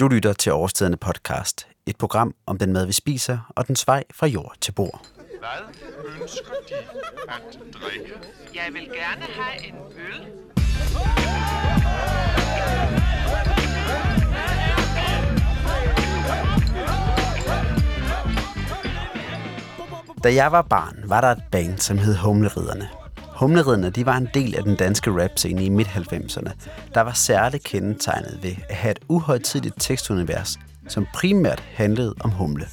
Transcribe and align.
Du 0.00 0.08
lytter 0.08 0.32
til 0.32 0.52
Årstiderne 0.52 0.96
podcast, 0.96 1.66
et 1.86 1.96
program 1.96 2.34
om 2.46 2.58
den 2.58 2.72
mad, 2.72 2.86
vi 2.86 2.92
spiser, 2.92 3.52
og 3.56 3.68
dens 3.68 3.86
vej 3.86 4.04
fra 4.14 4.26
jord 4.26 4.54
til 4.60 4.72
bord. 4.72 5.06
Hvad 5.16 5.84
ønsker 6.22 6.54
de 6.68 6.74
at 7.28 7.58
drikke? 7.72 8.12
Jeg 8.54 8.72
vil 8.72 8.82
gerne 8.82 9.22
have 9.22 9.66
en 9.68 9.74
øl. 9.96 10.26
Da 20.24 20.34
jeg 20.34 20.52
var 20.52 20.62
barn, 20.62 21.02
var 21.04 21.20
der 21.20 21.28
et 21.28 21.42
band, 21.52 21.78
som 21.78 21.98
hed 21.98 22.16
Humleriderne. 22.16 22.88
Humleriderne 23.34 23.90
de 23.90 24.06
var 24.06 24.16
en 24.16 24.28
del 24.34 24.56
af 24.56 24.62
den 24.62 24.76
danske 24.76 25.10
rap-scene 25.22 25.64
i 25.64 25.68
midt-90'erne, 25.68 26.50
der 26.94 27.00
var 27.00 27.12
særligt 27.12 27.64
kendetegnet 27.64 28.38
ved 28.42 28.54
at 28.68 28.76
have 28.76 28.90
et 28.90 28.98
uhøjtidligt 29.08 29.74
tekstunivers, 29.78 30.58
som 30.88 31.06
primært 31.14 31.62
handlede 31.74 32.14
om 32.20 32.30
humle. 32.30 32.66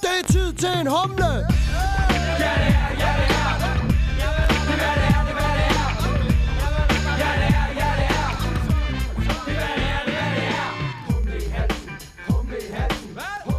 Det 0.00 0.10
er 0.20 0.32
tid 0.32 0.52
til 0.52 0.68
en 0.80 0.86
humle 0.86 1.46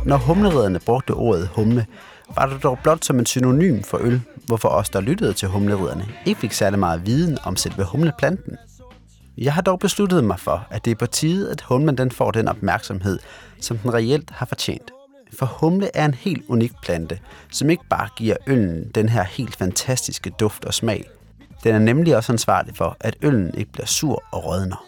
Når 0.08 0.18
humleriderne 0.18 0.80
brugte 0.80 1.12
ordet 1.12 1.48
humle, 1.48 1.86
var 2.36 2.46
det 2.46 2.64
dog 2.64 2.80
blot 2.84 3.06
som 3.06 3.20
en 3.20 3.26
synonym 3.26 3.84
for 3.84 3.98
øl, 3.98 4.22
hvorfor 4.46 4.70
os, 4.70 4.90
der 4.90 5.02
lyttede 5.02 5.34
til 5.34 5.48
humleriderne, 5.48 6.06
ikke 6.26 6.40
fik 6.42 6.52
særlig 6.52 6.80
meget 6.80 7.06
viden 7.06 7.38
om 7.44 7.56
selve 7.56 7.84
humleplanten. 7.84 8.58
Jeg 9.38 9.54
har 9.54 9.62
dog 9.62 9.80
besluttet 9.80 10.24
mig 10.24 10.40
for, 10.40 10.68
at 10.70 10.86
det 10.86 10.92
er 10.92 10.96
på 10.96 11.06
tide, 11.06 11.52
at 11.52 11.62
humlen 11.62 11.98
den 11.98 12.12
får 12.12 12.31
den 12.31 12.48
opmærksomhed, 12.48 13.20
som 13.62 13.78
den 13.78 13.94
reelt 13.94 14.30
har 14.30 14.46
fortjent. 14.46 14.92
For 15.34 15.46
humle 15.46 15.90
er 15.94 16.06
en 16.06 16.14
helt 16.14 16.44
unik 16.48 16.72
plante, 16.84 17.20
som 17.52 17.70
ikke 17.70 17.84
bare 17.90 18.09
giver 18.18 18.36
øllen 18.48 18.92
den 18.96 19.09
her 19.09 19.24
helt 19.24 19.56
fantastiske 19.56 20.30
duft 20.30 20.66
og 20.66 20.74
smag. 20.74 21.06
Den 21.64 21.76
er 21.76 21.80
nemlig 21.80 22.16
også 22.16 22.31
ansvarlig 22.31 22.76
for, 22.76 22.98
at 23.00 23.16
øllen 23.22 23.56
ikke 23.56 23.72
bliver 23.72 23.88
sur 23.88 24.24
og 24.31 24.46
rådner. 24.46 24.86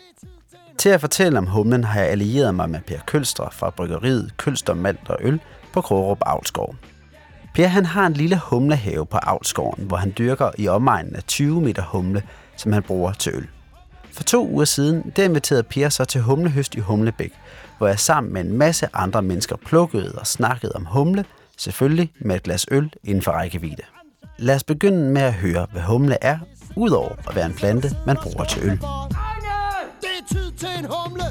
Til 0.80 0.90
at 0.90 1.02
fortælle 1.02 1.38
om 1.38 1.46
humlen 1.46 1.84
har 1.84 2.00
jeg 2.00 2.10
allieret 2.10 2.56
mig 2.56 2.70
med 2.70 2.80
Per 2.88 3.00
Kølstre 3.08 3.50
fra 3.52 3.70
bryggeriet 3.70 4.34
Kølster 4.38 4.74
Malt 4.74 5.10
og 5.10 5.18
Øl 5.22 5.40
på 5.74 5.82
Krogerup 5.82 6.22
Avlskov. 6.26 6.76
Per 7.54 7.68
han 7.68 7.86
har 7.86 8.08
en 8.08 8.14
lille 8.14 8.40
humlehave 8.44 9.06
på 9.06 9.18
Avlskoven, 9.18 9.84
hvor 9.88 9.98
han 9.98 10.14
dyrker 10.18 10.52
i 10.58 10.68
omegnen 10.68 11.16
af 11.16 11.24
20 11.24 11.62
meter 11.62 11.82
humle, 11.84 12.24
som 12.58 12.74
han 12.74 12.84
bruger 12.84 13.14
til 13.14 13.34
øl. 13.36 13.48
For 14.12 14.24
to 14.24 14.48
uger 14.48 14.66
siden, 14.66 15.14
der 15.16 15.24
inviterede 15.24 15.64
Per 15.64 15.90
så 15.90 16.06
til 16.06 16.22
humlehøst 16.22 16.76
i 16.76 16.80
Humlebæk, 16.80 17.34
hvor 17.78 17.88
jeg 17.88 18.00
sammen 18.00 18.34
med 18.34 18.42
en 18.42 18.58
masse 18.58 18.88
andre 18.94 19.22
mennesker 19.22 19.56
plukkede 19.56 20.16
og 20.18 20.28
snakkede 20.28 20.72
om 20.76 20.86
humle, 20.86 21.26
selvfølgelig 21.58 22.12
med 22.20 22.36
et 22.36 22.44
glas 22.44 22.66
øl 22.72 22.94
inden 23.04 23.22
for 23.22 23.32
rækkevidde. 23.32 23.84
Lad 24.38 24.56
os 24.56 24.64
begynde 24.64 25.12
med 25.12 25.22
at 25.22 25.34
høre, 25.34 25.68
hvad 25.72 25.82
humle 25.82 26.18
er, 26.22 26.38
udover 26.76 27.12
at 27.30 27.36
være 27.36 27.46
en 27.46 27.54
plante, 27.54 27.90
man 28.06 28.18
bruger 28.24 28.44
til 28.44 28.64
øl. 28.64 28.80
Til 30.60 30.70
en 30.80 30.86
humle 30.86 31.24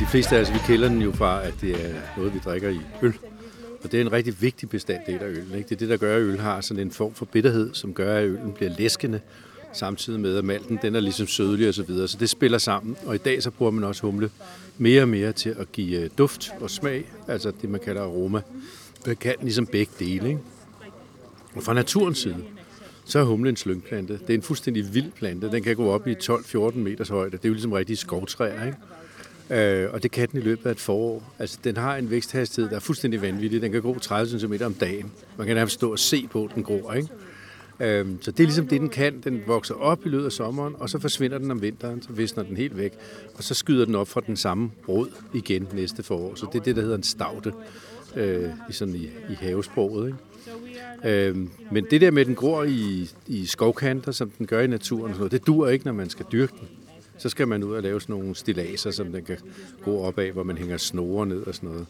De 0.00 0.06
fleste 0.06 0.36
af 0.36 0.40
os, 0.40 0.52
vi 0.52 0.58
kender 0.66 0.88
den 0.88 1.02
jo 1.02 1.12
fra, 1.12 1.44
at 1.46 1.54
det 1.60 1.86
er 1.86 1.94
noget, 2.16 2.34
vi 2.34 2.38
drikker 2.38 2.70
i 2.70 2.80
øl. 3.02 3.14
Og 3.84 3.92
det 3.92 4.00
er 4.00 4.00
en 4.00 4.12
rigtig 4.12 4.42
vigtig 4.42 4.68
bestanddel 4.68 5.18
af 5.18 5.28
øllen. 5.28 5.54
Ikke? 5.54 5.68
Det 5.68 5.74
er 5.74 5.78
det, 5.78 5.88
der 5.88 5.96
gør, 5.96 6.16
at 6.16 6.22
øl 6.22 6.40
har 6.40 6.60
sådan 6.60 6.82
en 6.82 6.90
form 6.90 7.14
for 7.14 7.24
bitterhed, 7.24 7.74
som 7.74 7.94
gør, 7.94 8.16
at 8.16 8.24
øllen 8.24 8.52
bliver 8.52 8.72
læskende, 8.78 9.20
samtidig 9.72 10.20
med, 10.20 10.36
at 10.36 10.44
malten 10.44 10.78
den 10.82 10.94
er 10.94 11.00
ligesom 11.00 11.26
sødlig 11.26 11.68
og 11.68 11.74
så 11.74 11.82
videre. 11.82 12.08
Så 12.08 12.16
det 12.20 12.30
spiller 12.30 12.58
sammen. 12.58 12.96
Og 13.06 13.14
i 13.14 13.18
dag 13.18 13.42
så 13.42 13.50
bruger 13.50 13.72
man 13.72 13.84
også 13.84 14.02
humle 14.02 14.30
mere 14.78 15.02
og 15.02 15.08
mere 15.08 15.32
til 15.32 15.54
at 15.58 15.72
give 15.72 16.00
øh, 16.00 16.10
duft 16.18 16.50
og 16.60 16.70
smag, 16.70 17.12
altså 17.28 17.52
det, 17.62 17.70
man 17.70 17.80
kalder 17.84 18.02
aroma. 18.02 18.40
Man 19.06 19.16
kan 19.16 19.34
ligesom 19.42 19.66
begge 19.66 19.92
dele. 19.98 20.28
Ikke? 20.28 20.40
Og 21.54 21.62
fra 21.62 21.74
naturens 21.74 22.18
side, 22.18 22.44
så 23.04 23.18
er 23.18 23.24
humlen 23.24 23.52
en 23.52 23.56
slyngplante. 23.56 24.12
Det 24.12 24.30
er 24.30 24.34
en 24.34 24.42
fuldstændig 24.42 24.94
vild 24.94 25.10
plante. 25.12 25.50
Den 25.50 25.62
kan 25.62 25.76
gå 25.76 25.90
op 25.90 26.06
i 26.06 26.14
12-14 26.14 26.78
meters 26.78 27.08
højde. 27.08 27.36
Det 27.36 27.44
er 27.44 27.48
jo 27.48 27.52
ligesom 27.52 27.72
rigtige 27.72 27.96
skovtræer, 27.96 28.66
ikke? 28.66 28.78
Øh, 29.50 29.92
og 29.92 30.02
det 30.02 30.10
kan 30.10 30.28
den 30.32 30.40
i 30.40 30.42
løbet 30.42 30.66
af 30.66 30.70
et 30.70 30.80
forår. 30.80 31.34
Altså, 31.38 31.58
den 31.64 31.76
har 31.76 31.96
en 31.96 32.10
væksthastighed, 32.10 32.70
der 32.70 32.76
er 32.76 32.80
fuldstændig 32.80 33.22
vanvittig. 33.22 33.62
Den 33.62 33.72
kan 33.72 33.82
gro 33.82 33.98
30 33.98 34.38
cm 34.38 34.54
om 34.64 34.74
dagen. 34.74 35.12
Man 35.38 35.46
kan 35.46 35.56
nærmest 35.56 35.74
stå 35.74 35.92
og 35.92 35.98
se 35.98 36.28
på, 36.30 36.44
at 36.44 36.54
den 36.54 36.62
gror, 36.62 36.92
ikke? 36.92 37.08
Øh, 37.80 38.06
så 38.20 38.30
det 38.30 38.40
er 38.40 38.44
ligesom 38.44 38.68
det, 38.68 38.80
den 38.80 38.88
kan. 38.88 39.20
Den 39.24 39.42
vokser 39.46 39.74
op 39.74 40.06
i 40.06 40.08
løbet 40.08 40.24
af 40.24 40.32
sommeren, 40.32 40.74
og 40.78 40.90
så 40.90 40.98
forsvinder 40.98 41.38
den 41.38 41.50
om 41.50 41.62
vinteren, 41.62 42.02
så 42.02 42.12
visner 42.12 42.42
den 42.42 42.56
helt 42.56 42.76
væk. 42.76 42.92
Og 43.34 43.44
så 43.44 43.54
skyder 43.54 43.84
den 43.84 43.94
op 43.94 44.08
fra 44.08 44.20
den 44.26 44.36
samme 44.36 44.70
rod 44.88 45.08
igen 45.34 45.68
næste 45.72 46.02
forår. 46.02 46.34
Så 46.34 46.46
det 46.52 46.60
er 46.60 46.64
det, 46.64 46.76
der 46.76 46.82
hedder 46.82 46.96
en 46.96 47.02
stavte 47.02 47.52
øh, 48.16 48.50
i, 48.68 48.72
sådan 48.72 48.94
i, 48.94 49.04
i 49.04 49.34
havesproget, 49.40 50.06
ikke? 50.06 50.18
Øhm, 51.04 51.50
men 51.70 51.86
det 51.90 52.00
der 52.00 52.10
med, 52.10 52.20
at 52.20 52.26
den 52.26 52.34
gror 52.34 52.64
i, 52.64 53.10
i 53.26 53.46
skovkanter, 53.46 54.12
som 54.12 54.30
den 54.30 54.46
gør 54.46 54.60
i 54.60 54.66
naturen, 54.66 55.02
og 55.04 55.08
sådan 55.08 55.18
noget, 55.18 55.32
det 55.32 55.46
dur 55.46 55.68
ikke, 55.68 55.84
når 55.84 55.92
man 55.92 56.10
skal 56.10 56.26
dyrke 56.32 56.52
den. 56.60 56.68
Så 57.18 57.28
skal 57.28 57.48
man 57.48 57.64
ud 57.64 57.74
og 57.74 57.82
lave 57.82 58.00
sådan 58.00 58.16
nogle 58.16 58.34
stilaser, 58.34 58.90
som 58.90 59.12
den 59.12 59.24
kan 59.24 59.38
gå 59.82 59.98
op 59.98 60.18
af, 60.18 60.32
hvor 60.32 60.42
man 60.42 60.58
hænger 60.58 60.76
snore 60.76 61.26
ned 61.26 61.46
og 61.46 61.54
sådan 61.54 61.68
noget. 61.68 61.86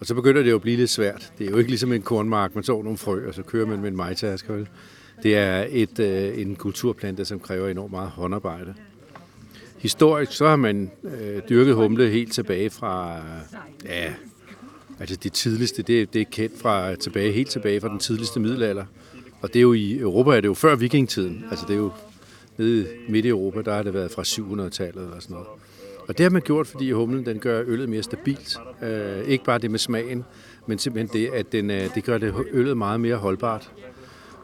Og 0.00 0.06
så 0.06 0.14
begynder 0.14 0.42
det 0.42 0.50
jo 0.50 0.56
at 0.56 0.62
blive 0.62 0.76
lidt 0.76 0.90
svært. 0.90 1.32
Det 1.38 1.46
er 1.46 1.50
jo 1.50 1.56
ikke 1.56 1.70
ligesom 1.70 1.92
en 1.92 2.02
kornmark, 2.02 2.54
man 2.54 2.64
så 2.64 2.82
nogle 2.82 2.98
frø, 2.98 3.28
og 3.28 3.34
så 3.34 3.42
kører 3.42 3.66
man 3.66 3.80
med 3.80 3.88
en 3.88 3.96
majtaske. 3.96 4.54
vel? 4.54 4.68
Det 5.22 5.36
er 5.36 5.66
et, 5.70 5.98
øh, 5.98 6.40
en 6.40 6.56
kulturplante, 6.56 7.24
som 7.24 7.40
kræver 7.40 7.68
enormt 7.68 7.90
meget 7.90 8.10
håndarbejde. 8.10 8.74
Historisk 9.78 10.32
så 10.32 10.48
har 10.48 10.56
man 10.56 10.90
øh, 11.04 11.42
dyrket 11.48 11.74
humle 11.74 12.08
helt 12.08 12.32
tilbage 12.32 12.70
fra, 12.70 13.20
ja, 13.84 14.12
altså 15.00 15.16
det 15.16 15.32
tidligste, 15.32 15.82
det, 15.82 16.14
det 16.14 16.20
er 16.20 16.24
kendt 16.24 16.60
fra 16.60 16.94
tilbage, 16.94 17.32
helt 17.32 17.50
tilbage 17.50 17.80
fra 17.80 17.88
den 17.88 17.98
tidligste 17.98 18.40
middelalder. 18.40 18.84
Og 19.40 19.48
det 19.48 19.56
er 19.56 19.62
jo 19.62 19.72
i 19.72 19.98
Europa, 19.98 20.30
er 20.30 20.40
det 20.40 20.48
jo 20.48 20.54
før 20.54 20.76
vikingtiden. 20.76 21.44
Altså 21.50 21.66
det 21.68 21.74
er 21.74 21.78
jo 21.78 21.90
nede 22.56 22.86
midt 23.08 23.24
i 23.24 23.28
Europa, 23.28 23.62
der 23.62 23.74
har 23.74 23.82
det 23.82 23.94
været 23.94 24.10
fra 24.10 24.22
700-tallet 24.22 25.04
eller 25.04 25.20
sådan 25.20 25.34
noget. 25.34 25.48
Og 26.08 26.18
det 26.18 26.24
har 26.24 26.30
man 26.30 26.42
gjort, 26.42 26.66
fordi 26.66 26.90
humlen 26.90 27.26
den 27.26 27.38
gør 27.38 27.62
øllet 27.66 27.88
mere 27.88 28.02
stabilt. 28.02 28.56
Øh, 28.82 29.24
ikke 29.24 29.44
bare 29.44 29.58
det 29.58 29.70
med 29.70 29.78
smagen, 29.78 30.24
men 30.66 30.78
simpelthen 30.78 31.22
det, 31.22 31.28
at 31.28 31.52
den, 31.52 31.70
øh, 31.70 31.94
det 31.94 32.04
gør 32.04 32.18
det 32.18 32.34
øllet 32.52 32.76
meget 32.76 33.00
mere 33.00 33.16
holdbart. 33.16 33.70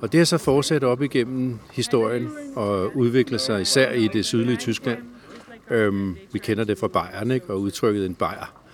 Og 0.00 0.12
det 0.12 0.20
har 0.20 0.24
så 0.24 0.38
fortsat 0.38 0.84
op 0.84 1.02
igennem 1.02 1.58
historien 1.72 2.28
og 2.54 2.96
udviklet 2.96 3.40
sig 3.40 3.62
især 3.62 3.92
i 3.92 4.08
det 4.08 4.24
sydlige 4.24 4.56
Tyskland. 4.56 4.98
Øhm, 5.70 6.16
vi 6.32 6.38
kender 6.38 6.64
det 6.64 6.78
fra 6.78 6.88
Bayern, 6.88 7.30
ikke? 7.30 7.50
og 7.50 7.60
udtrykket 7.60 8.06
en 8.06 8.14
bajer. 8.14 8.65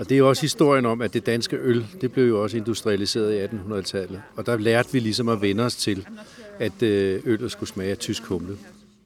Og 0.00 0.08
det 0.08 0.14
er 0.14 0.18
jo 0.18 0.28
også 0.28 0.42
historien 0.42 0.86
om, 0.86 1.02
at 1.02 1.14
det 1.14 1.26
danske 1.26 1.56
øl, 1.56 1.86
det 2.00 2.12
blev 2.12 2.28
jo 2.28 2.42
også 2.42 2.56
industrialiseret 2.56 3.34
i 3.34 3.44
1800-tallet. 3.44 4.22
Og 4.36 4.46
der 4.46 4.56
lærte 4.56 4.92
vi 4.92 4.98
ligesom 4.98 5.28
at 5.28 5.42
vende 5.42 5.64
os 5.64 5.76
til, 5.76 6.06
at 6.58 6.82
øh, 6.82 7.22
øllet 7.24 7.52
skulle 7.52 7.68
smage 7.68 7.90
af 7.90 7.98
tysk 7.98 8.24
humle. 8.24 8.56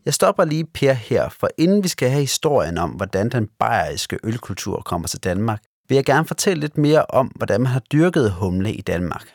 Jeg 0.04 0.14
stopper 0.14 0.44
lige 0.44 0.64
Per 0.64 0.92
her, 0.92 1.28
for 1.28 1.48
inden 1.58 1.82
vi 1.82 1.88
skal 1.88 2.10
have 2.10 2.20
historien 2.20 2.78
om, 2.78 2.90
hvordan 2.90 3.28
den 3.28 3.48
bayeriske 3.58 4.18
ølkultur 4.24 4.82
kommer 4.84 5.08
til 5.08 5.24
Danmark, 5.24 5.62
vil 5.88 5.94
jeg 5.94 6.04
gerne 6.04 6.26
fortælle 6.26 6.60
lidt 6.60 6.78
mere 6.78 7.06
om, 7.06 7.26
hvordan 7.26 7.60
man 7.60 7.70
har 7.72 7.82
dyrket 7.92 8.32
humle 8.32 8.72
i 8.72 8.80
Danmark. 8.80 9.28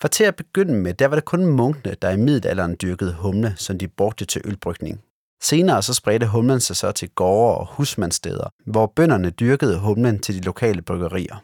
For 0.00 0.08
til 0.08 0.24
at 0.24 0.36
begynde 0.36 0.74
med, 0.74 0.94
der 0.94 1.06
var 1.06 1.16
det 1.16 1.24
kun 1.24 1.46
munkene, 1.46 1.96
der 2.02 2.10
i 2.10 2.16
middelalderen 2.16 2.76
dyrkede 2.82 3.12
humle, 3.12 3.54
som 3.56 3.78
de 3.78 3.88
brugte 3.88 4.24
til 4.24 4.42
ølbrygning. 4.44 5.00
Senere 5.42 5.82
så 5.82 5.94
spredte 5.94 6.26
humlen 6.26 6.60
sig 6.60 6.76
så 6.76 6.92
til 6.92 7.08
gårde 7.10 7.58
og 7.58 7.66
husmandsteder, 7.66 8.48
hvor 8.66 8.86
bønderne 8.86 9.30
dyrkede 9.30 9.78
humlen 9.78 10.18
til 10.18 10.34
de 10.34 10.40
lokale 10.40 10.82
bryggerier. 10.82 11.42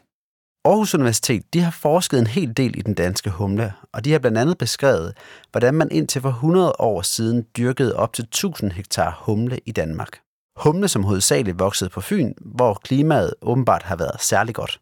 Aarhus 0.65 0.95
Universitet 0.95 1.53
de 1.53 1.59
har 1.59 1.71
forsket 1.71 2.19
en 2.19 2.27
hel 2.27 2.57
del 2.57 2.77
i 2.77 2.81
den 2.81 2.93
danske 2.93 3.29
humle, 3.29 3.73
og 3.93 4.05
de 4.05 4.11
har 4.11 4.19
blandt 4.19 4.37
andet 4.37 4.57
beskrevet, 4.57 5.13
hvordan 5.51 5.73
man 5.73 5.91
indtil 5.91 6.21
for 6.21 6.29
100 6.29 6.73
år 6.79 7.01
siden 7.01 7.45
dyrkede 7.57 7.95
op 7.95 8.13
til 8.13 8.23
1000 8.23 8.71
hektar 8.71 9.21
humle 9.25 9.59
i 9.65 9.71
Danmark. 9.71 10.19
Humle, 10.55 10.87
som 10.87 11.03
hovedsageligt 11.03 11.59
voksede 11.59 11.89
på 11.89 12.01
Fyn, 12.01 12.33
hvor 12.41 12.73
klimaet 12.73 13.33
åbenbart 13.41 13.83
har 13.83 13.95
været 13.95 14.21
særlig 14.21 14.55
godt. 14.55 14.79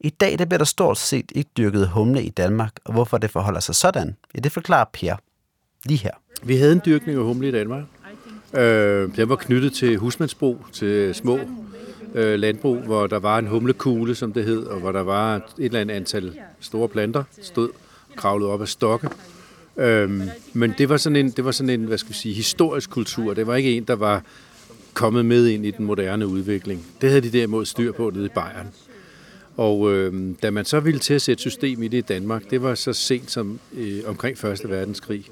I 0.00 0.10
dag 0.10 0.38
der 0.38 0.44
bliver 0.44 0.58
der 0.58 0.64
stort 0.64 0.98
set 0.98 1.32
ikke 1.34 1.50
dyrket 1.56 1.88
humle 1.88 2.24
i 2.24 2.30
Danmark, 2.30 2.72
og 2.84 2.92
hvorfor 2.92 3.18
det 3.18 3.30
forholder 3.30 3.60
sig 3.60 3.74
sådan, 3.74 4.16
ja, 4.34 4.40
det 4.40 4.52
forklarer 4.52 4.84
Per 4.92 5.16
lige 5.84 5.98
her. 5.98 6.12
Vi 6.42 6.56
havde 6.56 6.72
en 6.72 6.82
dyrkning 6.86 7.18
af 7.18 7.24
humle 7.24 7.48
i 7.48 7.52
Danmark. 7.52 7.84
Øh, 8.56 9.16
den 9.16 9.28
var 9.28 9.36
knyttet 9.36 9.72
til 9.72 9.96
husmandsbrug, 9.96 10.66
til 10.72 11.14
små 11.14 11.38
øh, 12.14 12.38
landbrug, 12.38 12.78
hvor 12.78 13.06
der 13.06 13.18
var 13.18 13.38
en 13.38 13.46
humlekugle, 13.46 14.14
som 14.14 14.32
det 14.32 14.44
hed, 14.44 14.64
og 14.64 14.80
hvor 14.80 14.92
der 14.92 15.00
var 15.00 15.36
et 15.36 15.42
eller 15.58 15.80
andet 15.80 15.94
antal 15.94 16.32
store 16.60 16.88
planter, 16.88 17.24
stod 17.42 17.68
kravlet 18.16 18.48
op 18.48 18.60
af 18.60 18.68
stokke. 18.68 19.08
Øhm, 19.76 20.22
men 20.52 20.74
det 20.78 20.88
var, 20.88 20.96
sådan 20.96 21.16
en, 21.16 21.30
det 21.30 21.44
var 21.44 21.50
sådan 21.50 21.70
en, 21.70 21.84
hvad 21.84 21.98
skal 21.98 22.08
vi 22.08 22.14
sige, 22.14 22.34
historisk 22.34 22.90
kultur. 22.90 23.34
Det 23.34 23.46
var 23.46 23.56
ikke 23.56 23.76
en, 23.76 23.84
der 23.84 23.96
var 23.96 24.22
kommet 24.94 25.24
med 25.24 25.46
ind 25.46 25.66
i 25.66 25.70
den 25.70 25.86
moderne 25.86 26.26
udvikling. 26.26 26.86
Det 27.00 27.08
havde 27.08 27.22
de 27.22 27.32
derimod 27.32 27.64
styr 27.64 27.92
på 27.92 28.10
nede 28.14 28.26
i 28.26 28.28
Bayern. 28.28 28.66
Og 29.56 29.92
øh, 29.92 30.34
da 30.42 30.50
man 30.50 30.64
så 30.64 30.80
ville 30.80 31.00
til 31.00 31.14
at 31.14 31.22
sætte 31.22 31.40
system 31.40 31.82
i 31.82 31.88
det 31.88 31.98
i 31.98 32.00
Danmark, 32.00 32.50
det 32.50 32.62
var 32.62 32.74
så 32.74 32.92
sent 32.92 33.30
som 33.30 33.58
øh, 33.74 34.00
omkring 34.06 34.44
1. 34.44 34.60
verdenskrig 34.70 35.26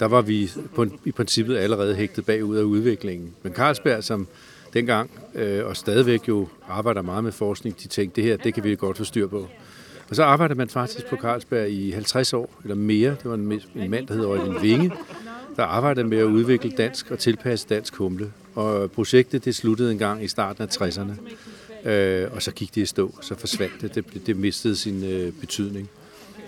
der 0.00 0.06
var 0.06 0.22
vi 0.22 0.50
på, 0.74 0.86
i 1.04 1.12
princippet 1.12 1.56
allerede 1.56 1.94
hægtet 1.94 2.26
bagud 2.26 2.56
af 2.56 2.62
udviklingen. 2.62 3.34
Men 3.42 3.52
Carlsberg, 3.52 4.04
som 4.04 4.26
dengang 4.74 5.10
øh, 5.34 5.66
og 5.66 5.76
stadigvæk 5.76 6.28
jo 6.28 6.48
arbejder 6.68 7.02
meget 7.02 7.24
med 7.24 7.32
forskning, 7.32 7.82
de 7.82 7.88
tænkte, 7.88 8.16
det 8.16 8.24
her, 8.30 8.36
det 8.36 8.54
kan 8.54 8.64
vi 8.64 8.76
godt 8.76 8.96
få 8.96 9.04
styr 9.04 9.26
på. 9.26 9.48
Og 10.10 10.16
så 10.16 10.22
arbejdede 10.22 10.58
man 10.58 10.68
faktisk 10.68 11.06
på 11.06 11.16
Carlsberg 11.16 11.70
i 11.70 11.90
50 11.90 12.32
år, 12.32 12.50
eller 12.62 12.74
mere. 12.74 13.10
Det 13.10 13.24
var 13.24 13.34
en, 13.34 13.62
en 13.74 13.90
mand, 13.90 14.06
der 14.06 14.14
hedder 14.14 14.30
Øjvind 14.30 14.60
Vinge, 14.60 14.92
der 15.56 15.62
arbejdede 15.62 16.06
med 16.06 16.18
at 16.18 16.24
udvikle 16.24 16.70
dansk 16.70 17.10
og 17.10 17.18
tilpasse 17.18 17.66
dansk 17.68 17.96
humle. 17.96 18.32
Og 18.54 18.90
projektet 18.90 19.44
det 19.44 19.54
sluttede 19.54 19.92
en 19.92 19.98
gang 19.98 20.24
i 20.24 20.28
starten 20.28 20.62
af 20.62 20.66
60'erne, 20.66 21.90
øh, 21.90 22.28
og 22.32 22.42
så 22.42 22.50
gik 22.50 22.74
det 22.74 22.82
i 22.82 22.86
stå, 22.86 23.14
så 23.20 23.34
forsvandt 23.34 23.80
det, 23.80 23.94
det, 23.94 24.26
det 24.26 24.36
mistede 24.36 24.76
sin 24.76 25.04
øh, 25.04 25.32
betydning. 25.32 25.90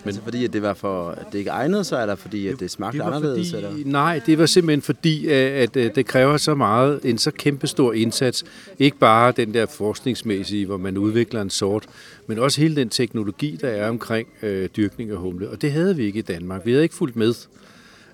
Men 0.04 0.08
altså 0.08 0.22
fordi 0.22 0.44
at 0.44 0.52
det 0.52 0.62
var 0.62 0.74
for, 0.74 1.10
at 1.10 1.26
det 1.32 1.38
ikke 1.38 1.50
egnede 1.50 1.84
sig, 1.84 2.00
eller 2.00 2.14
fordi 2.14 2.48
at 2.48 2.60
det 2.60 2.70
smagte 2.70 2.98
det 2.98 3.04
anderledes? 3.04 3.50
Fordi, 3.50 3.66
eller? 3.66 3.90
Nej, 3.90 4.20
det 4.26 4.38
var 4.38 4.46
simpelthen 4.46 4.82
fordi, 4.82 5.28
at, 5.28 5.76
at 5.76 5.94
det 5.96 6.06
kræver 6.06 6.36
så 6.36 6.54
meget, 6.54 7.00
en 7.04 7.18
så 7.18 7.30
kæmpestor 7.30 7.92
indsats. 7.92 8.44
Ikke 8.78 8.98
bare 8.98 9.32
den 9.32 9.54
der 9.54 9.66
forskningsmæssige, 9.66 10.66
hvor 10.66 10.76
man 10.76 10.96
udvikler 10.96 11.42
en 11.42 11.50
sort, 11.50 11.86
men 12.26 12.38
også 12.38 12.60
hele 12.60 12.76
den 12.76 12.88
teknologi, 12.88 13.58
der 13.60 13.68
er 13.68 13.88
omkring 13.88 14.28
øh, 14.42 14.68
dyrkning 14.76 15.10
af 15.10 15.16
humle. 15.16 15.50
Og 15.50 15.62
det 15.62 15.72
havde 15.72 15.96
vi 15.96 16.04
ikke 16.04 16.18
i 16.18 16.22
Danmark. 16.22 16.66
Vi 16.66 16.70
havde 16.70 16.82
ikke 16.82 16.94
fulgt 16.94 17.16
med. 17.16 17.34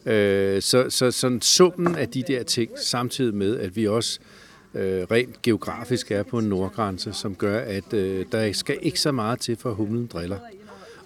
Øh, 0.07 0.63
så, 0.63 0.87
så 0.89 1.11
sådan 1.11 1.41
summen 1.41 1.97
af 1.97 2.09
de 2.09 2.23
der 2.29 2.43
ting, 2.43 2.71
samtidig 2.77 3.35
med, 3.35 3.59
at 3.59 3.77
vi 3.77 3.87
også 3.87 4.19
øh, 4.75 5.03
rent 5.11 5.43
geografisk 5.43 6.11
er 6.11 6.23
på 6.23 6.39
en 6.39 6.45
nordgrænse, 6.45 7.13
som 7.13 7.35
gør, 7.35 7.59
at 7.59 7.93
øh, 7.93 8.27
der 8.33 8.53
skal 8.53 8.79
ikke 8.83 9.01
så 9.01 9.13
meget 9.13 9.41
til, 9.41 9.57
for 9.57 9.73
humlen 9.73 10.07
driller. 10.07 10.39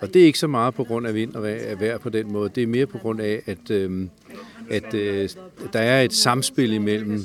Og 0.00 0.14
det 0.14 0.22
er 0.22 0.26
ikke 0.26 0.38
så 0.38 0.46
meget 0.46 0.74
på 0.74 0.84
grund 0.84 1.06
af 1.06 1.14
vind 1.14 1.34
og 1.34 1.42
vejr 1.80 1.98
på 1.98 2.08
den 2.08 2.32
måde. 2.32 2.50
Det 2.54 2.62
er 2.62 2.66
mere 2.66 2.86
på 2.86 2.98
grund 2.98 3.20
af, 3.20 3.42
at, 3.46 3.70
øh, 3.70 4.06
at 4.70 4.94
øh, 4.94 5.28
der 5.72 5.80
er 5.80 6.02
et 6.02 6.12
samspil 6.12 6.72
imellem 6.72 7.24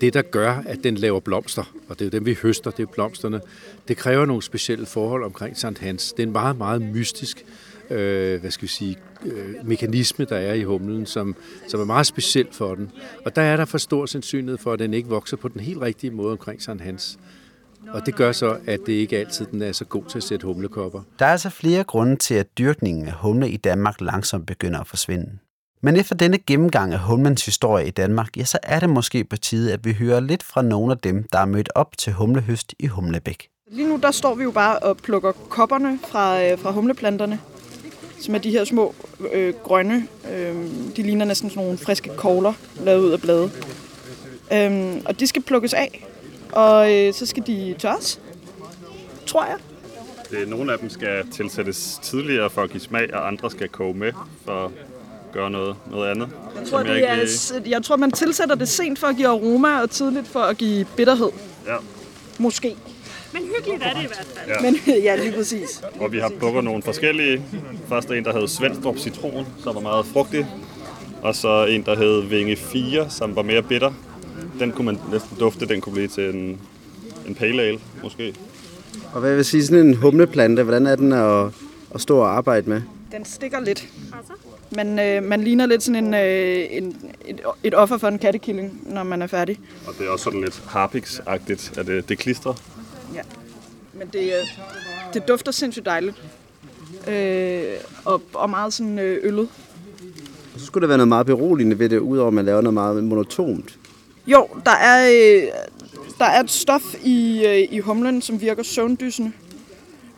det, 0.00 0.14
der 0.14 0.22
gør, 0.22 0.62
at 0.66 0.84
den 0.84 0.94
laver 0.94 1.20
blomster, 1.20 1.72
og 1.88 1.98
det 1.98 2.04
er 2.04 2.06
jo 2.06 2.10
dem, 2.10 2.26
vi 2.26 2.38
høster, 2.42 2.70
det 2.70 2.82
er 2.82 2.86
blomsterne. 2.86 3.40
Det 3.88 3.96
kræver 3.96 4.26
nogle 4.26 4.42
specielle 4.42 4.86
forhold 4.86 5.24
omkring 5.24 5.56
Sankt 5.56 5.78
Hans. 5.78 6.12
Det 6.12 6.22
er 6.22 6.26
en 6.26 6.32
meget, 6.32 6.58
meget 6.58 6.82
mystisk 6.82 7.44
øh, 7.92 8.40
hvad 8.40 8.50
skal 8.50 8.62
vi 8.62 8.68
sige, 8.68 8.96
øh, 9.24 9.54
mekanisme, 9.64 10.24
der 10.24 10.36
er 10.36 10.54
i 10.54 10.62
humlen, 10.62 11.06
som, 11.06 11.36
som 11.68 11.80
er 11.80 11.84
meget 11.84 12.06
speciel 12.06 12.48
for 12.52 12.74
den. 12.74 12.90
Og 13.24 13.36
der 13.36 13.42
er 13.42 13.56
der 13.56 13.64
for 13.64 13.78
stor 13.78 14.06
sandsynlighed 14.06 14.58
for, 14.58 14.72
at 14.72 14.78
den 14.78 14.94
ikke 14.94 15.08
vokser 15.08 15.36
på 15.36 15.48
den 15.48 15.60
helt 15.60 15.80
rigtige 15.80 16.10
måde 16.10 16.32
omkring 16.32 16.62
Sankt 16.62 16.82
Hans. 16.82 17.18
Og 17.88 18.06
det 18.06 18.14
gør 18.14 18.32
så, 18.32 18.56
at 18.66 18.80
det 18.86 18.92
ikke 18.92 19.18
altid 19.18 19.46
den 19.46 19.62
er 19.62 19.72
så 19.72 19.84
god 19.84 20.04
til 20.04 20.18
at 20.18 20.24
sætte 20.24 20.46
humlekopper. 20.46 21.00
Der 21.18 21.26
er 21.26 21.32
altså 21.32 21.50
flere 21.50 21.84
grunde 21.84 22.16
til, 22.16 22.34
at 22.34 22.58
dyrkningen 22.58 23.06
af 23.06 23.12
humle 23.12 23.50
i 23.50 23.56
Danmark 23.56 24.00
langsomt 24.00 24.46
begynder 24.46 24.80
at 24.80 24.86
forsvinde. 24.86 25.38
Men 25.84 25.96
efter 25.96 26.14
denne 26.14 26.38
gennemgang 26.38 26.92
af 26.92 26.98
humlens 26.98 27.44
historie 27.44 27.86
i 27.86 27.90
Danmark, 27.90 28.36
ja, 28.36 28.44
så 28.44 28.58
er 28.62 28.80
det 28.80 28.90
måske 28.90 29.24
på 29.24 29.36
tide, 29.36 29.72
at 29.72 29.84
vi 29.84 29.92
hører 29.92 30.20
lidt 30.20 30.42
fra 30.42 30.62
nogle 30.62 30.92
af 30.92 30.98
dem, 30.98 31.24
der 31.32 31.38
er 31.38 31.44
mødt 31.44 31.68
op 31.74 31.98
til 31.98 32.12
humlehøst 32.12 32.74
i 32.78 32.86
Humlebæk. 32.86 33.48
Lige 33.70 33.88
nu 33.88 33.98
der 34.02 34.10
står 34.10 34.34
vi 34.34 34.42
jo 34.42 34.50
bare 34.50 34.78
og 34.78 34.96
plukker 34.96 35.32
kopperne 35.32 35.98
fra, 36.08 36.44
øh, 36.44 36.58
fra 36.58 36.70
humleplanterne, 36.70 37.40
som 38.20 38.34
er 38.34 38.38
de 38.38 38.50
her 38.50 38.64
små 38.64 38.94
øh, 39.32 39.54
grønne. 39.54 40.06
Øh, 40.32 40.54
de 40.96 41.02
ligner 41.02 41.24
næsten 41.24 41.50
sådan 41.50 41.62
nogle 41.62 41.78
friske 41.78 42.10
kogler, 42.16 42.52
lavet 42.84 43.02
ud 43.02 43.10
af 43.10 43.20
blade. 43.20 43.50
Øh, 44.52 45.02
og 45.06 45.20
de 45.20 45.26
skal 45.26 45.42
plukkes 45.42 45.74
af, 45.74 46.06
og 46.52 46.92
øh, 46.92 47.14
så 47.14 47.26
skal 47.26 47.46
de 47.46 47.74
tørres, 47.78 48.20
tror 49.26 49.44
jeg. 49.44 49.56
Det, 50.30 50.48
nogle 50.48 50.72
af 50.72 50.78
dem 50.78 50.90
skal 50.90 51.30
tilsættes 51.30 51.98
tidligere 52.02 52.50
for 52.50 52.62
at 52.62 52.70
give 52.70 52.80
smag, 52.80 53.14
og 53.14 53.26
andre 53.28 53.50
skal 53.50 53.68
koge 53.68 53.94
med 53.94 54.12
for 54.44 54.64
at 54.64 54.70
gøre 55.32 55.50
noget, 55.50 55.76
noget 55.90 56.10
andet. 56.10 56.28
Jeg 56.60 56.66
tror, 56.66 56.82
det 56.82 57.10
er, 57.10 57.14
lige... 57.14 57.70
jeg 57.70 57.82
tror, 57.82 57.96
man 57.96 58.10
tilsætter 58.10 58.54
det 58.54 58.68
sent 58.68 58.98
for 58.98 59.06
at 59.06 59.16
give 59.16 59.28
aroma, 59.28 59.82
og 59.82 59.90
tidligt 59.90 60.28
for 60.28 60.40
at 60.40 60.56
give 60.56 60.86
bitterhed. 60.96 61.30
Ja. 61.66 61.76
Måske. 62.38 62.76
Men 63.32 63.42
hyggeligt 63.42 63.82
er 63.82 63.92
det 63.94 64.02
i 64.02 64.06
hvert 64.06 64.26
fald. 64.34 64.48
Ja. 64.48 64.70
Men, 64.70 64.76
ja, 65.06 65.16
lige 65.16 65.32
præcis. 65.32 65.82
Og 66.00 66.12
vi 66.12 66.18
har 66.18 66.32
plukket 66.38 66.64
nogle 66.64 66.82
forskellige. 66.82 67.42
Først 67.88 68.10
en, 68.10 68.24
der 68.24 68.38
hed 68.38 68.48
Svendstrup 68.48 68.98
Citron, 68.98 69.46
som 69.58 69.74
var 69.74 69.80
meget 69.80 70.06
frugtig. 70.06 70.46
Og 71.22 71.34
så 71.34 71.66
en, 71.66 71.82
der 71.82 71.96
hed 71.96 72.22
Vinge 72.22 72.56
4, 72.56 73.10
som 73.10 73.36
var 73.36 73.42
mere 73.42 73.62
bitter. 73.62 73.92
Den 74.62 74.72
kunne 74.72 74.86
man 74.86 74.98
næsten 75.12 75.36
dufte, 75.40 75.66
den 75.66 75.80
kunne 75.80 75.92
blive 75.92 76.08
til 76.08 76.34
en, 76.34 76.60
en 77.26 77.34
pale 77.34 77.62
ale, 77.62 77.78
måske. 78.02 78.34
Og 79.12 79.20
hvad 79.20 79.36
vil 79.36 79.44
sige, 79.44 79.66
sådan 79.66 79.86
en 79.86 79.94
humleplante, 79.94 80.62
hvordan 80.62 80.86
er 80.86 80.96
den 80.96 81.12
at, 81.12 81.46
at 81.94 82.00
stå 82.00 82.18
og 82.18 82.36
arbejde 82.36 82.70
med? 82.70 82.82
Den 83.12 83.24
stikker 83.24 83.60
lidt. 83.60 83.88
Man, 84.70 84.98
øh, 84.98 85.22
man 85.22 85.40
ligner 85.40 85.66
lidt 85.66 85.82
sådan 85.82 86.04
en, 86.04 86.14
øh, 86.14 86.66
en, 86.70 86.96
et, 87.24 87.40
et 87.62 87.74
offer 87.74 87.98
for 87.98 88.08
en 88.08 88.18
kattekilling, 88.18 88.80
når 88.82 89.02
man 89.02 89.22
er 89.22 89.26
færdig. 89.26 89.60
Og 89.86 89.94
det 89.98 90.06
er 90.06 90.10
også 90.10 90.24
sådan 90.24 90.40
lidt 90.40 90.62
harpix-agtigt, 90.66 91.78
at 91.78 91.86
det, 91.86 92.08
det 92.08 92.18
klistrer. 92.18 92.54
Ja, 93.14 93.20
men 93.92 94.08
det, 94.12 94.24
øh, 94.24 94.62
det 95.14 95.28
dufter 95.28 95.52
sindssygt 95.52 95.86
dejligt. 95.86 96.22
Øh, 97.08 97.62
og, 98.04 98.22
og 98.34 98.50
meget 98.50 98.72
sådan 98.72 98.98
øh, 98.98 99.18
øllet. 99.22 99.48
Og 100.54 100.60
så 100.60 100.66
skulle 100.66 100.82
der 100.82 100.88
være 100.88 100.98
noget 100.98 101.08
meget 101.08 101.26
beroligende 101.26 101.78
ved 101.78 101.88
det, 101.88 101.98
udover 101.98 102.28
at 102.28 102.34
man 102.34 102.44
laver 102.44 102.60
noget 102.60 102.74
meget 102.74 103.04
monotont. 103.04 103.78
Jo, 104.26 104.48
der 104.64 104.70
er, 104.70 105.10
øh, 105.10 105.48
der 106.18 106.24
er 106.24 106.40
et 106.40 106.50
stof 106.50 106.94
i, 107.04 107.46
øh, 107.46 107.68
i 107.70 107.78
humlen, 107.78 108.22
som 108.22 108.40
virker 108.40 108.62
søvndysende. 108.62 109.32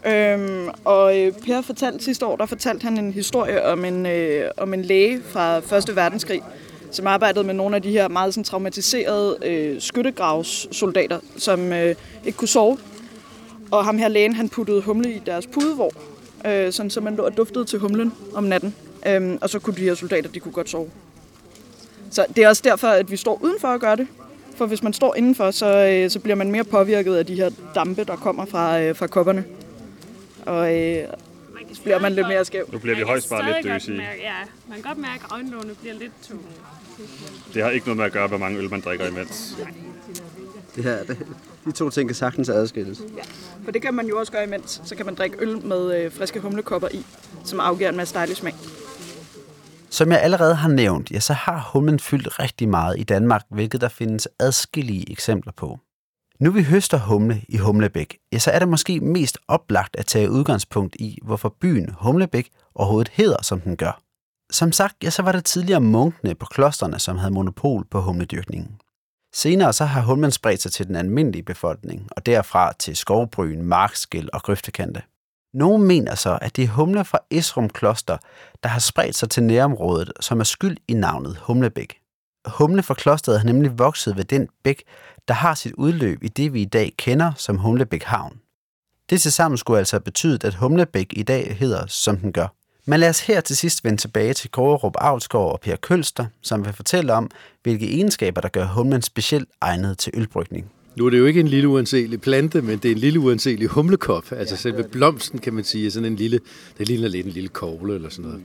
Øhm, 0.06 0.68
og 0.84 1.20
øh, 1.20 1.32
Per 1.32 1.62
fortalte 1.62 2.04
sidste 2.04 2.26
år, 2.26 2.36
der 2.36 2.46
fortalte 2.46 2.84
han 2.84 2.98
en 2.98 3.12
historie 3.12 3.64
om 3.64 3.84
en, 3.84 4.06
øh, 4.06 4.50
om 4.56 4.74
en 4.74 4.82
læge 4.82 5.22
fra 5.26 5.58
Første 5.58 5.96
Verdenskrig, 5.96 6.42
som 6.90 7.06
arbejdede 7.06 7.44
med 7.44 7.54
nogle 7.54 7.76
af 7.76 7.82
de 7.82 7.90
her 7.90 8.08
meget 8.08 8.34
sådan, 8.34 8.44
traumatiserede 8.44 9.38
øh, 9.42 9.80
skyttegravssoldater, 9.80 11.18
som 11.36 11.72
øh, 11.72 11.94
ikke 12.24 12.38
kunne 12.38 12.48
sove. 12.48 12.78
Og 13.70 13.84
ham 13.84 13.98
her 13.98 14.08
lægen, 14.08 14.34
han 14.34 14.48
puttede 14.48 14.82
humle 14.82 15.12
i 15.12 15.22
deres 15.26 15.46
pudevår, 15.46 15.92
øh, 16.46 16.72
sådan, 16.72 16.90
så 16.90 17.00
man 17.00 17.16
lå 17.16 17.22
og 17.22 17.36
duftede 17.36 17.64
til 17.64 17.78
humlen 17.78 18.12
om 18.34 18.44
natten. 18.44 18.74
Øhm, 19.06 19.38
og 19.40 19.50
så 19.50 19.58
kunne 19.58 19.76
de 19.76 19.82
her 19.82 19.94
soldater, 19.94 20.30
de 20.30 20.40
kunne 20.40 20.52
godt 20.52 20.70
sove. 20.70 20.90
Så 22.14 22.26
det 22.36 22.44
er 22.44 22.48
også 22.48 22.62
derfor, 22.64 22.88
at 22.88 23.10
vi 23.10 23.16
står 23.16 23.38
udenfor 23.42 23.68
at 23.68 23.80
gøre 23.80 23.96
det. 23.96 24.06
For 24.56 24.66
hvis 24.66 24.82
man 24.82 24.92
står 24.92 25.14
indenfor, 25.14 25.50
så, 25.50 25.66
øh, 25.66 26.10
så 26.10 26.18
bliver 26.20 26.36
man 26.36 26.50
mere 26.50 26.64
påvirket 26.64 27.16
af 27.16 27.26
de 27.26 27.34
her 27.34 27.50
dampe, 27.74 28.04
der 28.04 28.16
kommer 28.16 28.44
fra, 28.44 28.80
øh, 28.80 28.96
fra 28.96 29.06
kopperne. 29.06 29.44
Og 30.46 30.78
øh, 30.78 31.08
så 31.72 31.82
bliver 31.82 32.00
man 32.00 32.12
lidt 32.12 32.28
mere 32.28 32.44
skæv. 32.44 32.68
Nu 32.72 32.78
bliver 32.78 32.96
vi 32.96 33.02
højst 33.02 33.30
bare 33.30 33.52
lidt 33.52 33.74
døsige. 33.74 33.96
Mærke, 33.96 34.20
ja, 34.22 34.34
man 34.68 34.82
kan 34.82 34.82
godt 34.82 34.98
mærke, 34.98 35.24
at 35.24 35.32
øjenlågene 35.32 35.74
bliver 35.74 35.94
lidt 35.94 36.12
tunge. 36.28 36.44
Det 37.54 37.62
har 37.62 37.70
ikke 37.70 37.86
noget 37.86 37.96
med 37.96 38.04
at 38.04 38.12
gøre, 38.12 38.28
hvor 38.28 38.38
mange 38.38 38.58
øl 38.58 38.70
man 38.70 38.80
drikker 38.80 39.06
imens. 39.06 39.56
Det 40.76 40.84
her, 40.84 41.04
det, 41.04 41.18
de 41.64 41.72
to 41.72 41.90
ting 41.90 42.08
kan 42.08 42.14
sagtens 42.14 42.48
adskilles. 42.48 42.98
Ja, 43.16 43.22
for 43.64 43.70
det 43.72 43.82
kan 43.82 43.94
man 43.94 44.06
jo 44.06 44.18
også 44.18 44.32
gøre 44.32 44.44
imens. 44.44 44.82
Så 44.84 44.96
kan 44.96 45.06
man 45.06 45.14
drikke 45.14 45.36
øl 45.40 45.66
med 45.66 46.00
øh, 46.00 46.12
friske 46.12 46.40
humlekopper 46.40 46.88
i, 46.92 47.06
som 47.44 47.60
afgiver 47.60 47.90
en 47.90 47.96
masse 47.96 48.14
dejlig 48.14 48.36
smag. 48.36 48.54
Som 49.94 50.12
jeg 50.12 50.20
allerede 50.20 50.54
har 50.54 50.68
nævnt, 50.68 51.10
ja, 51.10 51.20
så 51.20 51.32
har 51.32 51.70
humlen 51.72 51.98
fyldt 51.98 52.38
rigtig 52.38 52.68
meget 52.68 52.98
i 52.98 53.04
Danmark, 53.04 53.42
hvilket 53.50 53.80
der 53.80 53.88
findes 53.88 54.28
adskillige 54.40 55.10
eksempler 55.12 55.52
på. 55.52 55.78
Nu 56.40 56.50
vi 56.50 56.62
høster 56.62 56.98
humle 56.98 57.42
i 57.48 57.56
Humlebæk, 57.56 58.18
ja, 58.32 58.38
så 58.38 58.50
er 58.50 58.58
det 58.58 58.68
måske 58.68 59.00
mest 59.00 59.38
oplagt 59.48 59.96
at 59.96 60.06
tage 60.06 60.30
udgangspunkt 60.30 60.96
i, 60.98 61.18
hvorfor 61.22 61.56
byen 61.60 61.94
Humlebæk 61.98 62.50
overhovedet 62.74 63.08
hedder, 63.08 63.42
som 63.42 63.60
den 63.60 63.76
gør. 63.76 64.00
Som 64.52 64.72
sagt, 64.72 64.96
ja, 65.02 65.10
så 65.10 65.22
var 65.22 65.32
det 65.32 65.44
tidligere 65.44 65.80
munkene 65.80 66.34
på 66.34 66.46
klosterne, 66.46 66.98
som 66.98 67.18
havde 67.18 67.34
monopol 67.34 67.84
på 67.90 68.00
humledyrkningen. 68.00 68.80
Senere 69.34 69.72
så 69.72 69.84
har 69.84 70.02
humlen 70.02 70.30
spredt 70.30 70.62
sig 70.62 70.72
til 70.72 70.86
den 70.86 70.96
almindelige 70.96 71.42
befolkning, 71.42 72.08
og 72.10 72.26
derfra 72.26 72.72
til 72.78 72.96
skovbryn, 72.96 73.62
markskæl 73.62 74.28
og 74.32 74.42
grøftekante. 74.42 75.02
Nogle 75.54 75.84
mener 75.84 76.14
så, 76.14 76.38
at 76.42 76.56
det 76.56 76.64
er 76.64 76.68
humle 76.68 77.04
fra 77.04 77.18
Esrum 77.30 77.68
Kloster, 77.68 78.16
der 78.62 78.68
har 78.68 78.80
spredt 78.80 79.16
sig 79.16 79.30
til 79.30 79.42
nærområdet, 79.42 80.12
som 80.20 80.40
er 80.40 80.44
skyld 80.44 80.76
i 80.88 80.94
navnet 80.94 81.36
Humlebæk. 81.42 81.98
Humle 82.46 82.82
fra 82.82 82.94
klosteret 82.94 83.38
har 83.40 83.46
nemlig 83.46 83.78
vokset 83.78 84.16
ved 84.16 84.24
den 84.24 84.48
bæk, 84.64 84.82
der 85.28 85.34
har 85.34 85.54
sit 85.54 85.72
udløb 85.72 86.22
i 86.22 86.28
det, 86.28 86.52
vi 86.52 86.62
i 86.62 86.64
dag 86.64 86.94
kender 86.98 87.32
som 87.36 87.56
Humlebæk 87.56 88.02
Havn. 88.02 88.38
Det 89.10 89.20
tilsammen 89.20 89.58
skulle 89.58 89.78
altså 89.78 90.00
betyde, 90.00 90.38
at 90.46 90.54
Humlebæk 90.54 91.12
i 91.16 91.22
dag 91.22 91.56
hedder, 91.58 91.86
som 91.86 92.16
den 92.16 92.32
gør. 92.32 92.46
Men 92.86 93.00
lad 93.00 93.08
os 93.08 93.20
her 93.20 93.40
til 93.40 93.56
sidst 93.56 93.84
vende 93.84 93.96
tilbage 93.96 94.34
til 94.34 94.50
Gårerup 94.50 94.94
Avlsgaard 94.98 95.52
og 95.52 95.60
Per 95.60 95.76
Kølster, 95.76 96.26
som 96.42 96.64
vil 96.64 96.72
fortælle 96.72 97.12
om, 97.12 97.30
hvilke 97.62 97.94
egenskaber, 97.94 98.40
der 98.40 98.48
gør 98.48 98.66
humlen 98.66 99.02
specielt 99.02 99.48
egnet 99.60 99.98
til 99.98 100.12
ølbrygning. 100.16 100.73
Nu 100.96 101.06
er 101.06 101.10
det 101.10 101.18
jo 101.18 101.26
ikke 101.26 101.40
en 101.40 101.48
lille 101.48 101.68
uanselig 101.68 102.20
plante, 102.20 102.62
men 102.62 102.78
det 102.78 102.88
er 102.88 102.92
en 102.92 102.98
lille 102.98 103.20
uanselig 103.20 103.68
humlekop. 103.68 104.32
Altså 104.32 104.56
selve 104.56 104.84
blomsten, 104.92 105.38
kan 105.38 105.54
man 105.54 105.64
sige, 105.64 105.86
er 105.86 105.90
sådan 105.90 106.12
en 106.12 106.16
lille, 106.16 106.40
det 106.78 106.88
ligner 106.88 107.08
lidt 107.08 107.26
en 107.26 107.32
lille 107.32 107.48
kogle 107.48 107.94
eller 107.94 108.08
sådan 108.08 108.24
noget. 108.24 108.42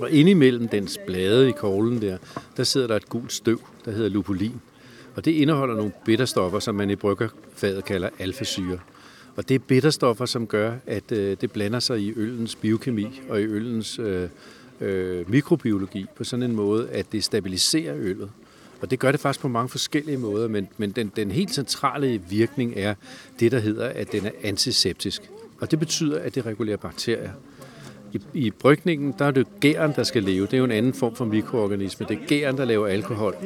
Og 0.00 0.10
indimellem 0.10 0.68
dens 0.68 0.98
blade 1.06 1.48
i 1.48 1.52
koglen 1.52 2.02
der, 2.02 2.18
der 2.56 2.64
sidder 2.64 2.86
der 2.86 2.96
et 2.96 3.08
gult 3.08 3.32
støv, 3.32 3.60
der 3.84 3.90
hedder 3.90 4.08
lupulin. 4.08 4.60
Og 5.14 5.24
det 5.24 5.30
indeholder 5.30 5.74
nogle 5.74 5.92
bitterstoffer, 6.04 6.58
som 6.58 6.74
man 6.74 6.90
i 6.90 6.96
bryggerfaget 6.96 7.84
kalder 7.84 8.08
alfasyre. 8.18 8.78
Og 9.36 9.48
det 9.48 9.54
er 9.54 9.58
bitterstoffer, 9.58 10.26
som 10.26 10.46
gør, 10.46 10.74
at 10.86 11.12
øh, 11.12 11.36
det 11.40 11.52
blander 11.52 11.80
sig 11.80 12.00
i 12.00 12.12
øllens 12.16 12.54
biokemi 12.54 13.20
og 13.28 13.40
i 13.40 13.44
øllens 13.44 13.98
øh, 13.98 14.28
øh, 14.80 15.30
mikrobiologi 15.30 16.06
på 16.16 16.24
sådan 16.24 16.42
en 16.42 16.56
måde, 16.56 16.88
at 16.88 17.12
det 17.12 17.24
stabiliserer 17.24 17.94
øllet. 17.96 18.30
Og 18.80 18.90
det 18.90 18.98
gør 18.98 19.10
det 19.10 19.20
faktisk 19.20 19.40
på 19.40 19.48
mange 19.48 19.68
forskellige 19.68 20.16
måder, 20.16 20.48
men, 20.48 20.68
men 20.76 20.90
den, 20.90 21.12
den 21.16 21.30
helt 21.30 21.54
centrale 21.54 22.20
virkning 22.28 22.72
er 22.76 22.94
det, 23.40 23.52
der 23.52 23.58
hedder, 23.58 23.88
at 23.88 24.12
den 24.12 24.26
er 24.26 24.30
antiseptisk. 24.42 25.30
Og 25.60 25.70
det 25.70 25.78
betyder, 25.78 26.20
at 26.20 26.34
det 26.34 26.46
regulerer 26.46 26.76
bakterier. 26.76 27.30
I, 28.12 28.20
I 28.34 28.50
brygningen, 28.50 29.14
der 29.18 29.24
er 29.24 29.30
det 29.30 29.46
gæren, 29.60 29.92
der 29.96 30.02
skal 30.02 30.22
leve. 30.22 30.46
Det 30.46 30.54
er 30.54 30.58
jo 30.58 30.64
en 30.64 30.70
anden 30.70 30.94
form 30.94 31.14
for 31.14 31.24
mikroorganisme. 31.24 32.06
Det 32.08 32.18
er 32.22 32.26
gæren, 32.26 32.56
der 32.56 32.64
laver 32.64 32.86
alkohol. 32.86 33.36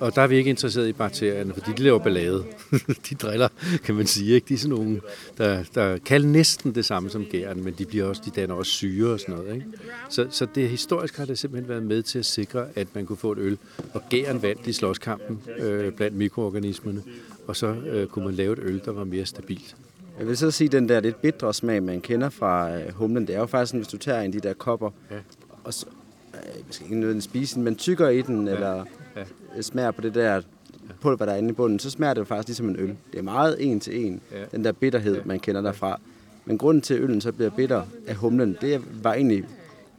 Og 0.00 0.14
der 0.14 0.22
er 0.22 0.26
vi 0.26 0.36
ikke 0.36 0.50
interesseret 0.50 0.88
i 0.88 0.92
bakterierne, 0.92 1.54
fordi 1.54 1.70
de 1.76 1.82
laver 1.82 1.98
ballade. 1.98 2.44
de 3.10 3.14
driller, 3.14 3.48
kan 3.84 3.94
man 3.94 4.06
sige. 4.06 4.34
Ikke? 4.34 4.48
De 4.48 4.54
er 4.54 4.58
sådan 4.58 4.76
nogle, 4.76 5.00
der, 5.38 5.62
der 5.74 5.98
kan 5.98 6.22
næsten 6.22 6.74
det 6.74 6.84
samme 6.84 7.10
som 7.10 7.24
gæren, 7.24 7.64
men 7.64 7.74
de, 7.78 7.84
bliver 7.84 8.04
også, 8.04 8.22
de 8.24 8.30
danner 8.40 8.54
også 8.54 8.72
syre 8.72 9.12
og 9.12 9.20
sådan 9.20 9.34
noget. 9.34 9.54
Ikke? 9.54 9.66
Så, 10.08 10.26
så 10.30 10.46
det 10.54 10.68
historisk 10.68 11.16
har 11.16 11.24
det 11.24 11.38
simpelthen 11.38 11.68
været 11.68 11.82
med 11.82 12.02
til 12.02 12.18
at 12.18 12.26
sikre, 12.26 12.66
at 12.74 12.86
man 12.94 13.06
kunne 13.06 13.16
få 13.16 13.32
et 13.32 13.38
øl. 13.38 13.58
Og 13.94 14.02
gæren 14.10 14.42
vandt 14.42 14.66
i 14.66 14.72
slåskampen 14.72 15.40
øh, 15.58 15.92
blandt 15.92 16.16
mikroorganismerne. 16.16 17.02
Og 17.46 17.56
så 17.56 17.66
øh, 17.66 18.06
kunne 18.06 18.24
man 18.24 18.34
lave 18.34 18.52
et 18.52 18.58
øl, 18.62 18.80
der 18.84 18.92
var 18.92 19.04
mere 19.04 19.26
stabilt. 19.26 19.76
Jeg 20.18 20.28
vil 20.28 20.36
så 20.36 20.50
sige, 20.50 20.66
at 20.66 20.72
den 20.72 20.88
der 20.88 21.00
lidt 21.00 21.22
bitre 21.22 21.54
smag, 21.54 21.82
man 21.82 22.00
kender 22.00 22.28
fra 22.30 22.76
øh, 22.78 22.92
humlen, 22.94 23.26
det 23.26 23.34
er 23.34 23.38
jo 23.40 23.46
faktisk 23.46 23.74
hvis 23.74 23.88
du 23.88 23.96
tager 23.96 24.20
en 24.20 24.26
af 24.26 24.32
de 24.42 24.48
der 24.48 24.54
kopper, 24.54 24.90
Ja. 25.10 25.16
og 25.64 25.74
så, 25.74 25.86
øh, 26.34 26.62
skal 26.70 26.84
ikke 26.86 26.96
nødvendigvis 26.96 27.24
spise 27.24 27.54
den, 27.54 27.62
men 27.64 27.76
tykker 27.76 28.08
i 28.08 28.22
den, 28.22 28.46
ja. 28.48 28.54
eller 28.54 28.84
Ja. 29.56 29.62
smager 29.62 29.90
på 29.90 30.00
det 30.00 30.14
der 30.14 30.40
pulver, 31.00 31.24
der 31.26 31.32
er 31.32 31.36
inde 31.36 31.48
i 31.48 31.52
bunden, 31.52 31.78
så 31.78 31.90
smager 31.90 32.14
det 32.14 32.18
jo 32.20 32.24
faktisk 32.24 32.48
ligesom 32.48 32.68
en 32.68 32.76
øl. 32.78 32.96
Det 33.12 33.18
er 33.18 33.22
meget 33.22 33.56
en 33.58 33.80
til 33.80 34.06
en, 34.06 34.20
Ja. 34.32 34.36
den 34.52 34.64
der 34.64 34.72
bitterhed, 34.72 35.20
man 35.24 35.40
kender 35.40 35.60
derfra. 35.60 36.00
Men 36.44 36.58
grunden 36.58 36.80
til, 36.82 36.94
at 36.94 37.00
øllen 37.00 37.20
så 37.20 37.32
bliver 37.32 37.50
bitter 37.50 37.82
af 38.06 38.14
humlen, 38.14 38.56
det 38.60 38.80
var 39.02 39.14
egentlig 39.14 39.44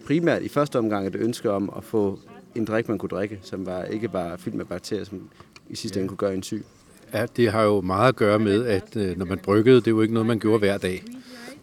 primært 0.06 0.42
i 0.42 0.48
første 0.50 0.80
omgang 0.80 1.08
et 1.08 1.16
ønske 1.16 1.52
om 1.52 1.74
at 1.78 1.84
få 1.84 2.20
en 2.56 2.66
drik, 2.66 2.90
man 2.90 2.98
kunne 2.98 3.10
drikke, 3.10 3.40
som 3.44 3.66
var, 3.66 3.84
ikke 3.84 4.14
var 4.14 4.38
fyldt 4.38 4.56
med 4.58 4.66
bakterier, 4.66 5.04
som 5.04 5.30
i 5.70 5.76
sidste 5.76 6.00
ende 6.00 6.08
kunne 6.10 6.18
gøre 6.18 6.34
en 6.34 6.44
syg. 6.44 6.66
Ja, 7.14 7.26
det 7.38 7.52
har 7.52 7.64
jo 7.64 7.82
meget 7.82 8.08
at 8.10 8.16
gøre 8.16 8.40
med, 8.40 8.66
at 8.66 8.96
øh, 8.98 9.18
når 9.18 9.26
man 9.26 9.38
bryggede, 9.38 9.76
det 9.76 9.88
er 9.88 9.92
jo 9.92 10.02
ikke 10.02 10.14
noget, 10.14 10.28
man 10.28 10.40
gjorde 10.40 10.60
hver 10.60 10.78
dag. 10.78 11.04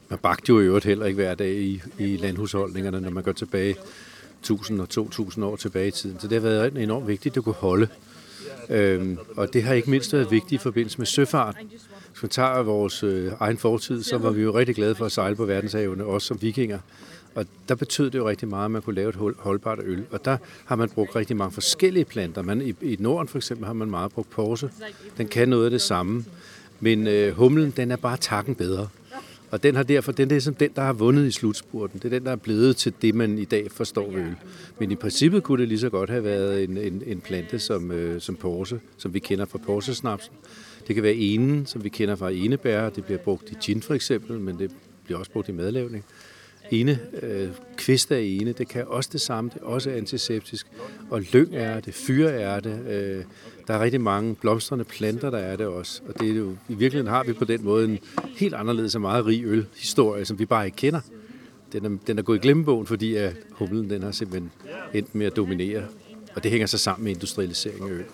Man 0.09 0.19
bagte 0.23 0.51
jo 0.53 0.61
i 0.61 0.65
øvrigt 0.65 0.85
heller 0.85 1.07
ikke 1.07 1.17
hver 1.17 1.35
dag 1.35 1.55
i, 1.55 1.83
i 1.99 2.17
landhusholdningerne, 2.17 3.01
når 3.01 3.11
man 3.11 3.23
går 3.23 3.33
tilbage 3.33 3.77
1000 4.41 4.81
og 4.81 4.89
2000 4.89 5.45
år 5.45 5.57
tilbage 5.57 5.89
i 5.89 5.91
tiden. 5.91 6.21
Så 6.21 6.29
det 6.29 6.43
har 6.43 6.49
været 6.49 6.83
enormt 6.83 7.09
vigtigt, 7.09 7.33
at 7.33 7.35
det 7.35 7.45
kunne 7.45 7.55
holde. 7.55 7.89
Øhm, 8.71 9.19
og 9.37 9.53
det 9.53 9.63
har 9.63 9.75
ikke 9.75 9.91
mindst 9.91 10.13
været 10.13 10.31
vigtigt 10.31 10.61
i 10.61 10.63
forbindelse 10.63 10.99
med 10.99 11.07
søfart. 11.07 11.57
Hvis 12.11 12.23
man 12.23 12.31
tager 12.31 12.63
vores 12.63 13.03
øh, 13.03 13.33
egen 13.41 13.59
fortid, 13.59 14.03
så 14.03 14.19
var 14.19 14.31
vi 14.31 14.43
jo 14.43 14.59
rigtig 14.59 14.75
glade 14.75 14.95
for 14.95 15.07
at 15.07 15.13
sejle 15.13 15.37
på 15.37 15.45
verdenshavene, 15.45 16.05
også 16.05 16.27
som 16.27 16.43
vikinger. 16.43 16.79
Og 17.35 17.47
der 17.69 17.75
betød 17.75 18.11
det 18.11 18.19
jo 18.19 18.29
rigtig 18.29 18.49
meget, 18.49 18.65
at 18.65 18.71
man 18.71 18.83
kunne 18.83 18.95
lave 18.95 19.09
et 19.09 19.37
holdbart 19.39 19.79
øl. 19.83 20.05
Og 20.11 20.25
der 20.25 20.37
har 20.65 20.77
man 20.77 20.89
brugt 20.89 21.17
rigtig 21.17 21.37
mange 21.37 21.53
forskellige 21.53 22.05
planter. 22.05 22.43
Man, 22.43 22.63
i, 22.63 22.75
I 22.83 22.97
Norden 22.99 23.29
for 23.29 23.39
eksempel 23.39 23.67
har 23.67 23.73
man 23.73 23.91
meget 23.91 24.13
brugt 24.13 24.31
porse. 24.31 24.71
Den 25.19 25.29
kan 25.29 25.49
noget 25.49 25.65
af 25.65 25.71
det 25.71 25.83
samme. 25.83 26.25
Men 26.81 27.07
øh, 27.07 27.37
humlen, 27.37 27.71
den 27.71 27.91
er 27.91 27.97
bare 27.97 28.17
takken 28.17 28.55
bedre. 28.55 28.89
Og 29.51 29.63
den 29.63 29.75
har 29.75 29.83
derfor, 29.83 30.13
den 30.13 30.29
er 30.29 30.35
ligesom 30.35 30.55
den, 30.55 30.71
der 30.77 30.83
har 30.83 30.93
vundet 30.93 31.27
i 31.27 31.31
slutspurten. 31.31 31.99
Det 31.99 32.05
er 32.05 32.19
den, 32.19 32.27
der 32.27 32.33
er 32.33 32.37
blevet 32.37 32.77
til 32.77 32.93
det, 33.03 33.15
man 33.15 33.39
i 33.39 33.45
dag 33.45 33.71
forstår 33.71 34.13
øl. 34.17 34.35
Men 34.79 34.91
i 34.91 34.95
princippet 34.95 35.43
kunne 35.43 35.61
det 35.61 35.69
lige 35.69 35.79
så 35.79 35.89
godt 35.89 36.11
have 36.11 36.25
været 36.25 36.65
en, 36.65 36.77
en, 36.77 37.03
en 37.07 37.21
plante 37.21 37.59
som, 37.59 37.91
øh, 37.91 38.21
som 38.21 38.37
porse, 38.37 38.81
som 38.97 39.15
vi 39.15 39.19
kender 39.19 39.45
fra 39.45 39.59
porsesnapsen. 39.59 40.33
Det 40.87 40.95
kan 40.95 41.05
være 41.05 41.15
enen, 41.15 41.67
som 41.67 41.85
vi 41.85 41.89
kender 41.89 42.17
fra 42.17 42.31
enebær. 42.31 42.89
Det 42.89 43.05
bliver 43.05 43.19
brugt 43.19 43.51
i 43.51 43.55
gin 43.63 43.83
for 43.83 43.95
eksempel, 43.95 44.41
men 44.41 44.59
det 44.59 44.71
bliver 45.05 45.19
også 45.19 45.31
brugt 45.31 45.49
i 45.49 45.53
madlavning. 45.53 46.05
Ene, 46.71 46.99
øh, 47.23 47.49
kvist 47.77 48.13
af 48.13 48.21
ene, 48.21 48.53
det 48.53 48.69
kan 48.69 48.85
også 48.87 49.11
det 49.13 49.21
samme, 49.21 49.51
det 49.55 49.63
er 49.63 49.67
også 49.67 49.91
antiseptisk. 49.91 50.67
Og 51.11 51.23
lyng 51.33 51.57
er 51.57 51.81
det, 51.81 51.95
fyr 51.95 52.29
er 52.29 52.61
det, 52.61 52.87
øh, 52.89 53.25
der 53.69 53.75
er 53.75 53.81
rigtig 53.81 54.01
mange 54.01 54.35
blomstrende 54.35 54.85
planter, 54.85 55.31
der 55.31 55.39
er 55.39 55.57
det 55.57 55.67
også. 55.67 56.03
Og 56.09 56.21
det 56.21 56.31
er 56.31 56.35
jo, 56.35 56.51
i 56.69 56.75
virkeligheden 56.75 57.07
har 57.07 57.25
vi 57.25 57.33
på 57.33 57.45
den 57.45 57.65
måde 57.65 57.85
en 57.85 57.99
helt 58.37 58.55
anderledes 58.55 58.95
og 58.95 59.01
meget 59.01 59.27
rig 59.27 59.45
ølhistorie, 59.45 60.25
som 60.25 60.39
vi 60.39 60.45
bare 60.47 60.65
ikke 60.65 60.77
kender. 60.77 61.01
Den 61.73 61.85
er, 61.85 61.99
den 62.07 62.19
er 62.19 62.23
gået 62.23 62.37
i 62.37 62.41
glemmebogen, 62.41 62.87
fordi 62.87 63.15
at 63.15 63.37
humlen 63.51 63.91
den 63.91 64.03
har 64.03 64.11
simpelthen 64.11 64.51
endt 64.95 65.15
med 65.15 65.27
at 65.27 65.37
dominere. 65.37 65.83
Og 66.35 66.43
det 66.43 66.51
hænger 66.51 66.67
så 66.67 66.79
sammen 66.79 67.05
med 67.05 67.13
industrialisering 67.13 67.83
af 67.83 67.93
øl. 67.93 68.05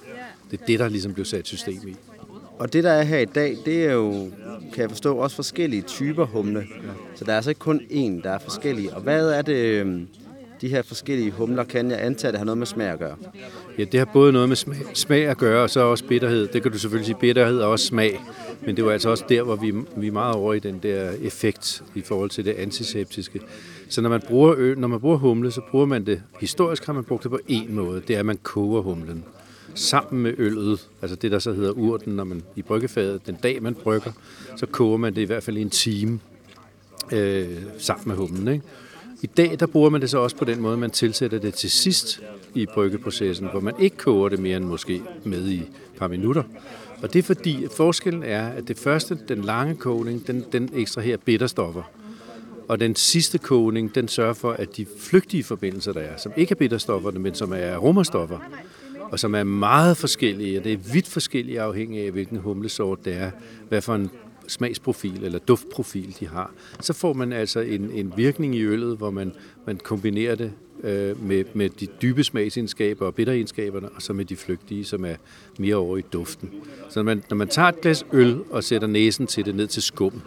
Det 0.51 0.61
er 0.61 0.65
det, 0.67 0.79
der 0.79 0.89
ligesom 0.89 1.15
blev 1.15 1.25
sat 1.25 1.47
system 1.47 1.89
i. 1.89 1.97
Og 2.59 2.73
det, 2.73 2.85
der 2.85 2.93
er 2.93 3.03
her 3.03 3.19
i 3.19 3.25
dag, 3.25 3.57
det 3.65 3.85
er 3.85 3.93
jo, 3.93 4.31
kan 4.73 4.83
jeg 4.83 4.91
forstå, 4.91 5.17
også 5.17 5.37
forskellige 5.37 5.83
typer 5.83 6.27
humle. 6.27 6.67
Så 7.15 7.25
der 7.25 7.33
er 7.33 7.37
altså 7.37 7.51
ikke 7.51 7.59
kun 7.59 7.81
én, 7.91 8.23
der 8.23 8.31
er 8.31 8.39
forskellige. 8.39 8.95
Og 8.95 9.03
hvad 9.03 9.31
er 9.31 9.43
det, 9.43 9.57
øhm, 9.57 10.09
de 10.61 10.69
her 10.69 10.83
forskellige 10.83 11.31
humler 11.31 11.65
kan 11.65 11.91
jeg 11.91 12.05
antage, 12.05 12.31
det 12.31 12.39
har 12.39 12.45
noget 12.45 12.59
med 12.59 12.67
smag 12.67 12.89
at 12.89 12.99
gøre? 12.99 13.17
Ja, 13.79 13.85
det 13.85 13.99
har 13.99 14.09
både 14.13 14.33
noget 14.33 14.49
med 14.49 14.57
smag, 14.57 14.79
smag 14.95 15.27
at 15.27 15.39
gøre, 15.39 15.63
og 15.63 15.71
så 15.71 15.81
også 15.81 16.05
bitterhed. 16.05 16.49
Det 16.49 16.63
kan 16.63 16.73
du 16.73 16.79
selvfølgelig 16.79 17.07
sige, 17.07 17.17
bitterhed 17.21 17.59
og 17.59 17.71
også 17.71 17.87
smag. 17.87 18.21
Men 18.61 18.77
det 18.77 18.83
er 18.83 18.87
jo 18.87 18.91
altså 18.93 19.11
også 19.11 19.25
der, 19.29 19.43
hvor 19.43 19.57
vi, 19.57 19.75
vi 19.97 20.07
er 20.07 20.13
meget 20.13 20.35
over 20.35 20.55
i 20.55 20.59
den 20.59 20.79
der 20.83 21.11
effekt 21.23 21.83
i 21.95 22.01
forhold 22.01 22.31
til 22.31 22.45
det 22.45 22.53
antiseptiske. 22.53 23.41
Så 23.89 24.01
når 24.01 24.09
man 24.09 24.21
bruger, 24.21 24.55
ø, 24.57 24.75
når 24.75 24.89
man 24.89 25.01
bruger 25.01 25.17
humle, 25.17 25.51
så 25.51 25.61
bruger 25.71 25.87
man 25.87 26.07
det, 26.07 26.23
historisk 26.41 26.87
har 26.87 26.93
man 26.93 27.05
brugt 27.05 27.23
det 27.23 27.31
på 27.31 27.41
én 27.51 27.71
måde. 27.71 28.03
Det 28.09 28.17
er, 28.17 28.21
at 28.21 28.27
man 28.27 28.39
koger 28.43 28.83
humlen 28.83 29.25
sammen 29.75 30.23
med 30.23 30.35
øllet, 30.39 30.89
altså 31.03 31.17
det, 31.17 31.31
der 31.33 31.39
så 31.39 31.53
hedder 31.53 31.71
urten, 31.71 32.13
når 32.13 32.25
man 32.25 32.43
i 32.57 32.63
bryggefaget, 32.63 33.27
den 33.27 33.35
dag 33.43 33.63
man 33.63 33.75
brygger, 33.75 34.13
så 34.57 34.67
koger 34.67 34.97
man 34.97 35.15
det 35.15 35.21
i 35.21 35.25
hvert 35.25 35.43
fald 35.43 35.57
i 35.57 35.63
en 35.63 35.71
time 35.71 36.21
øh, 37.13 37.49
sammen 37.79 38.09
med 38.09 38.17
humlen. 38.17 38.49
Ikke? 38.49 38.65
I 39.23 39.27
dag 39.27 39.57
der 39.61 39.67
bruger 39.67 39.91
man 39.91 40.01
det 40.01 40.11
så 40.11 40.19
også 40.19 40.37
på 40.37 40.45
den 40.45 40.61
måde, 40.61 40.77
man 40.77 40.91
tilsætter 40.91 41.39
det 41.39 41.55
til 41.55 41.71
sidst 41.71 42.23
i 42.55 42.67
bryggeprocessen, 42.75 43.49
hvor 43.51 43.61
man 43.61 43.75
ikke 43.79 43.97
koger 43.97 44.29
det 44.29 44.39
mere 44.39 44.57
end 44.57 44.65
måske 44.65 45.03
med 45.25 45.49
i 45.49 45.59
et 45.59 45.69
par 45.99 46.09
minutter. 46.09 46.43
Og 47.03 47.13
det 47.13 47.19
er 47.19 47.23
fordi, 47.23 47.65
at 47.65 47.71
forskellen 47.71 48.23
er, 48.23 48.49
at 48.49 48.69
det 48.69 48.79
første, 48.79 49.19
den 49.29 49.43
lange 49.43 49.77
kogning, 49.77 50.27
den, 50.27 50.45
den 50.53 50.71
ekstraherer 50.75 51.17
bitterstoffer. 51.17 51.83
Og 52.69 52.81
den 52.81 52.97
sidste 52.97 53.39
kogning, 53.39 53.95
den 53.95 54.09
sørger 54.09 54.33
for, 54.33 54.53
at 54.53 54.77
de 54.77 54.87
flygtige 54.99 55.45
forbindelser, 55.45 55.93
der 55.93 56.01
er, 56.01 56.17
som 56.17 56.33
ikke 56.37 56.53
er 56.53 56.57
bitterstofferne, 56.57 57.19
men 57.19 57.35
som 57.35 57.53
er 57.53 57.75
aromastoffer, 57.75 58.39
og 59.01 59.21
som 59.21 59.35
er 59.35 59.45
meget 59.45 59.97
forskellige, 59.97 60.59
og 60.59 60.65
det 60.65 60.73
er 60.73 60.77
vidt 60.93 61.09
forskellige 61.09 61.61
afhængig 61.61 62.05
af, 62.07 62.11
hvilken 62.11 62.39
humlesort 62.39 63.05
det 63.05 63.17
er, 63.17 63.31
hvad 63.69 63.83
for 63.83 63.95
en 63.95 64.11
smagsprofil 64.49 65.25
eller 65.25 65.39
duftprofil 65.39 66.17
de 66.21 66.27
har, 66.27 66.53
så 66.81 66.93
får 66.93 67.13
man 67.13 67.33
altså 67.33 67.61
en, 67.61 67.91
en 67.91 68.13
virkning 68.17 68.55
i 68.57 68.63
øllet, 68.63 68.97
hvor 68.97 69.11
man, 69.11 69.33
man 69.67 69.77
kombinerer 69.77 70.35
det 70.35 70.53
øh, 70.83 71.25
med, 71.25 71.45
med 71.55 71.69
de 71.71 71.87
dybe 72.03 72.25
smagsegenskaber 72.25 73.07
og 73.07 73.15
bitteregenskaberne, 73.15 73.89
og 73.89 74.03
så 74.03 74.13
med 74.13 74.25
de 74.25 74.37
flygtige, 74.37 74.85
som 74.85 75.05
er 75.05 75.15
mere 75.59 75.77
over 75.77 75.97
i 75.97 76.03
duften. 76.13 76.51
Så 76.91 76.99
når 76.99 77.03
man, 77.05 77.23
når 77.31 77.37
man 77.37 77.49
tager 77.49 77.69
et 77.69 77.81
glas 77.81 78.07
øl 78.13 78.39
og 78.51 78.65
sætter 78.65 78.89
næsen 78.89 79.27
til 79.27 79.45
det 79.45 79.55
ned 79.55 79.67
til 79.67 79.83
skum, 79.83 80.23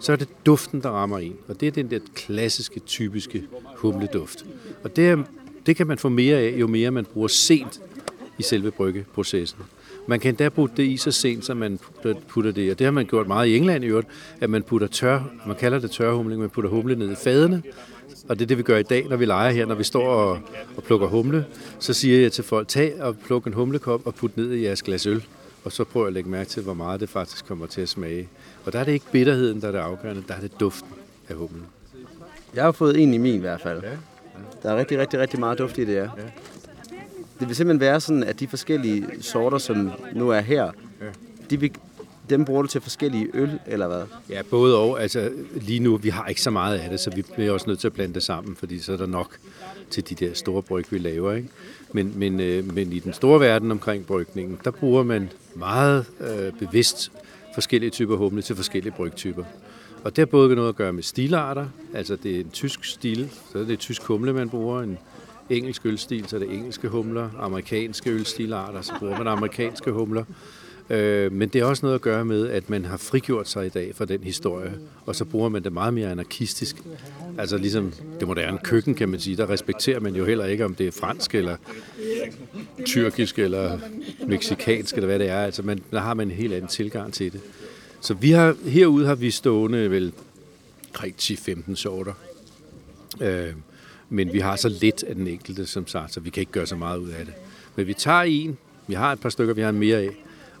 så 0.00 0.12
er 0.12 0.16
det 0.16 0.28
duften, 0.46 0.80
der 0.82 0.88
rammer 0.88 1.18
en. 1.18 1.36
Og 1.48 1.60
det 1.60 1.68
er 1.68 1.72
den 1.72 1.90
der 1.90 1.98
klassiske, 2.14 2.80
typiske 2.80 3.44
humleduft. 3.76 4.46
Og 4.84 4.96
det, 4.96 5.08
er, 5.08 5.22
det 5.66 5.76
kan 5.76 5.86
man 5.86 5.98
få 5.98 6.08
mere 6.08 6.38
af, 6.38 6.54
jo 6.60 6.66
mere 6.66 6.90
man 6.90 7.04
bruger 7.04 7.28
sent 7.28 7.80
i 8.38 8.42
selve 8.42 8.70
bryggeprocessen. 8.70 9.58
Man 10.06 10.20
kan 10.20 10.28
endda 10.28 10.48
putte 10.48 10.76
det 10.76 10.82
i 10.82 10.96
så 10.96 11.10
sent, 11.10 11.44
som 11.44 11.56
man 11.56 11.78
putter 12.28 12.50
det, 12.50 12.70
og 12.70 12.78
det 12.78 12.84
har 12.84 12.92
man 12.92 13.06
gjort 13.06 13.26
meget 13.26 13.48
i 13.48 13.56
England 13.56 13.84
i 13.84 13.86
øvrigt, 13.86 14.08
at 14.40 14.50
man 14.50 14.62
putter 14.62 14.86
tør, 14.86 15.20
man 15.46 15.56
kalder 15.56 15.78
det 15.78 15.90
tørhumling, 15.90 16.40
man 16.40 16.50
putter 16.50 16.70
humle 16.70 16.96
ned 16.96 17.12
i 17.12 17.14
fadene, 17.14 17.62
og 18.28 18.38
det 18.38 18.44
er 18.44 18.46
det, 18.46 18.58
vi 18.58 18.62
gør 18.62 18.76
i 18.76 18.82
dag, 18.82 19.06
når 19.08 19.16
vi 19.16 19.24
leger 19.24 19.50
her, 19.50 19.66
når 19.66 19.74
vi 19.74 19.84
står 19.84 20.08
og, 20.08 20.38
og 20.76 20.82
plukker 20.82 21.06
humle. 21.06 21.46
Så 21.78 21.92
siger 21.92 22.20
jeg 22.20 22.32
til 22.32 22.44
folk, 22.44 22.68
tag 22.68 23.02
og 23.02 23.16
pluk 23.18 23.46
en 23.46 23.52
humlekop 23.52 24.06
og 24.06 24.14
put 24.14 24.36
ned 24.36 24.52
i 24.52 24.64
jeres 24.64 24.82
glas 24.82 25.06
øl. 25.06 25.24
Og 25.64 25.72
så 25.72 25.84
prøver 25.84 26.06
jeg 26.06 26.08
at 26.08 26.12
lægge 26.12 26.30
mærke 26.30 26.50
til, 26.50 26.62
hvor 26.62 26.74
meget 26.74 27.00
det 27.00 27.08
faktisk 27.08 27.46
kommer 27.46 27.66
til 27.66 27.80
at 27.80 27.88
smage. 27.88 28.28
Og 28.64 28.72
der 28.72 28.78
er 28.80 28.84
det 28.84 28.92
ikke 28.92 29.06
bitterheden, 29.12 29.60
der 29.60 29.68
er 29.68 29.72
det 29.72 29.78
afgørende, 29.78 30.22
der 30.28 30.34
er 30.34 30.40
det 30.40 30.60
duften 30.60 30.90
af 31.28 31.34
humlen. 31.34 31.66
Jeg 32.54 32.64
har 32.64 32.72
fået 32.72 33.02
en 33.02 33.14
i 33.14 33.18
min 33.18 33.34
i 33.34 33.38
hvert 33.38 33.60
fald. 33.60 33.82
Der 34.62 34.70
er 34.70 34.76
rigtig, 34.76 34.98
rigtig, 34.98 35.20
rigtig 35.20 35.40
meget 35.40 35.58
duft 35.58 35.78
i 35.78 35.84
det, 35.84 35.94
ja. 35.94 36.08
Det 37.42 37.48
vil 37.48 37.56
simpelthen 37.56 37.80
være 37.80 38.00
sådan, 38.00 38.24
at 38.24 38.40
de 38.40 38.48
forskellige 38.48 39.06
sorter, 39.20 39.58
som 39.58 39.90
nu 40.14 40.30
er 40.30 40.40
her, 40.40 40.70
de 41.50 41.60
vil, 41.60 41.72
dem 42.30 42.44
bruger 42.44 42.62
du 42.62 42.68
til 42.68 42.80
forskellige 42.80 43.28
øl, 43.34 43.58
eller 43.66 43.88
hvad? 43.88 44.02
Ja, 44.30 44.42
både 44.50 44.78
og. 44.78 45.02
Altså, 45.02 45.30
lige 45.54 45.80
nu, 45.80 45.96
vi 45.96 46.08
har 46.08 46.26
ikke 46.26 46.42
så 46.42 46.50
meget 46.50 46.78
af 46.78 46.90
det, 46.90 47.00
så 47.00 47.10
vi 47.10 47.24
bliver 47.34 47.52
også 47.52 47.66
nødt 47.66 47.78
til 47.78 47.86
at 47.86 47.92
blande 47.92 48.14
det 48.14 48.22
sammen, 48.22 48.56
fordi 48.56 48.78
så 48.78 48.92
er 48.92 48.96
der 48.96 49.06
nok 49.06 49.36
til 49.90 50.08
de 50.08 50.14
der 50.14 50.34
store 50.34 50.62
bryg, 50.62 50.86
vi 50.90 50.98
laver. 50.98 51.32
Ikke? 51.32 51.48
Men, 51.92 52.12
men, 52.16 52.40
øh, 52.40 52.74
men 52.74 52.92
i 52.92 52.98
den 52.98 53.12
store 53.12 53.40
verden 53.40 53.70
omkring 53.70 54.06
brygningen, 54.06 54.58
der 54.64 54.70
bruger 54.70 55.02
man 55.02 55.30
meget 55.54 56.06
øh, 56.20 56.52
bevidst 56.52 57.12
forskellige 57.54 57.90
typer 57.90 58.16
humle 58.16 58.42
til 58.42 58.56
forskellige 58.56 58.92
brygtyper. 58.92 59.44
Og 60.04 60.16
det 60.16 60.18
har 60.18 60.26
både 60.26 60.54
noget 60.54 60.68
at 60.68 60.76
gøre 60.76 60.92
med 60.92 61.02
stilarter, 61.02 61.66
altså 61.94 62.16
det 62.16 62.36
er 62.36 62.40
en 62.40 62.50
tysk 62.50 62.84
stil, 62.84 63.30
så 63.52 63.58
er 63.58 63.64
det 63.64 63.78
tysk 63.78 64.02
humle, 64.02 64.32
man 64.32 64.48
bruger, 64.48 64.82
en 64.82 64.98
engelsk 65.56 65.86
ølstil, 65.86 66.28
så 66.28 66.36
er 66.36 66.40
det 66.40 66.54
engelske 66.54 66.88
humler, 66.88 67.30
amerikanske 67.38 68.10
ølstilarter, 68.10 68.80
så 68.82 68.92
bruger 68.98 69.18
man 69.18 69.26
amerikanske 69.26 69.90
humler. 69.90 70.24
Øh, 70.90 71.32
men 71.32 71.48
det 71.48 71.60
er 71.60 71.64
også 71.64 71.86
noget 71.86 71.94
at 71.94 72.00
gøre 72.00 72.24
med, 72.24 72.48
at 72.48 72.70
man 72.70 72.84
har 72.84 72.96
frigjort 72.96 73.48
sig 73.48 73.66
i 73.66 73.68
dag 73.68 73.94
fra 73.94 74.04
den 74.04 74.22
historie, 74.22 74.72
og 75.06 75.16
så 75.16 75.24
bruger 75.24 75.48
man 75.48 75.64
det 75.64 75.72
meget 75.72 75.94
mere 75.94 76.10
anarkistisk. 76.10 76.82
Altså 77.38 77.56
ligesom 77.56 77.92
det 78.20 78.28
moderne 78.28 78.58
køkken, 78.64 78.94
kan 78.94 79.08
man 79.08 79.20
sige, 79.20 79.36
der 79.36 79.50
respekterer 79.50 80.00
man 80.00 80.16
jo 80.16 80.24
heller 80.24 80.44
ikke, 80.44 80.64
om 80.64 80.74
det 80.74 80.86
er 80.86 80.92
fransk, 80.92 81.34
eller 81.34 81.56
tyrkisk, 82.86 83.38
eller 83.38 83.78
meksikansk, 84.26 84.94
eller 84.94 85.06
hvad 85.06 85.18
det 85.18 85.28
er. 85.28 85.44
Altså 85.44 85.62
man, 85.62 85.82
der 85.90 86.00
har 86.00 86.14
man 86.14 86.30
en 86.30 86.36
helt 86.36 86.52
anden 86.52 86.68
tilgang 86.68 87.12
til 87.12 87.32
det. 87.32 87.40
Så 88.00 88.14
vi 88.14 88.30
har, 88.30 88.56
herude 88.64 89.06
har 89.06 89.14
vi 89.14 89.30
stående 89.30 89.90
vel 89.90 90.12
omkring 90.88 91.14
10-15 91.20 91.74
sorter. 91.74 92.12
Øh, 93.20 93.52
men 94.12 94.32
vi 94.32 94.38
har 94.38 94.56
så 94.56 94.68
lidt 94.68 95.02
af 95.02 95.14
den 95.14 95.26
enkelte, 95.26 95.66
som 95.66 95.86
sagt, 95.86 96.12
så 96.12 96.20
vi 96.20 96.30
kan 96.30 96.40
ikke 96.40 96.52
gøre 96.52 96.66
så 96.66 96.76
meget 96.76 96.98
ud 96.98 97.08
af 97.08 97.24
det. 97.24 97.34
Men 97.76 97.86
vi 97.86 97.94
tager 97.94 98.22
en, 98.22 98.58
vi 98.86 98.94
har 98.94 99.12
et 99.12 99.20
par 99.20 99.28
stykker, 99.28 99.54
vi 99.54 99.60
har 99.60 99.72
mere 99.72 99.96
af, 99.96 100.10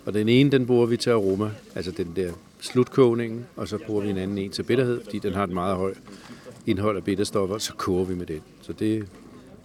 og 0.06 0.14
den 0.14 0.28
ene, 0.28 0.50
den 0.50 0.66
bruger 0.66 0.86
vi 0.86 0.96
til 0.96 1.10
aroma, 1.10 1.50
altså 1.74 1.90
den 1.90 2.12
der 2.16 2.32
slutkogningen, 2.60 3.46
og 3.56 3.68
så 3.68 3.78
bruger 3.86 4.02
vi 4.02 4.10
en 4.10 4.18
anden 4.18 4.38
en 4.38 4.50
til 4.50 4.62
bitterhed, 4.62 5.04
fordi 5.04 5.18
den 5.18 5.34
har 5.34 5.44
et 5.44 5.50
meget 5.50 5.76
højt 5.76 5.96
indhold 6.66 6.96
af 6.96 7.04
bitterstoffer, 7.04 7.58
så 7.58 7.72
koger 7.74 8.04
vi 8.04 8.14
med 8.14 8.26
den. 8.26 8.40
Så 8.62 8.72
det, 8.72 9.08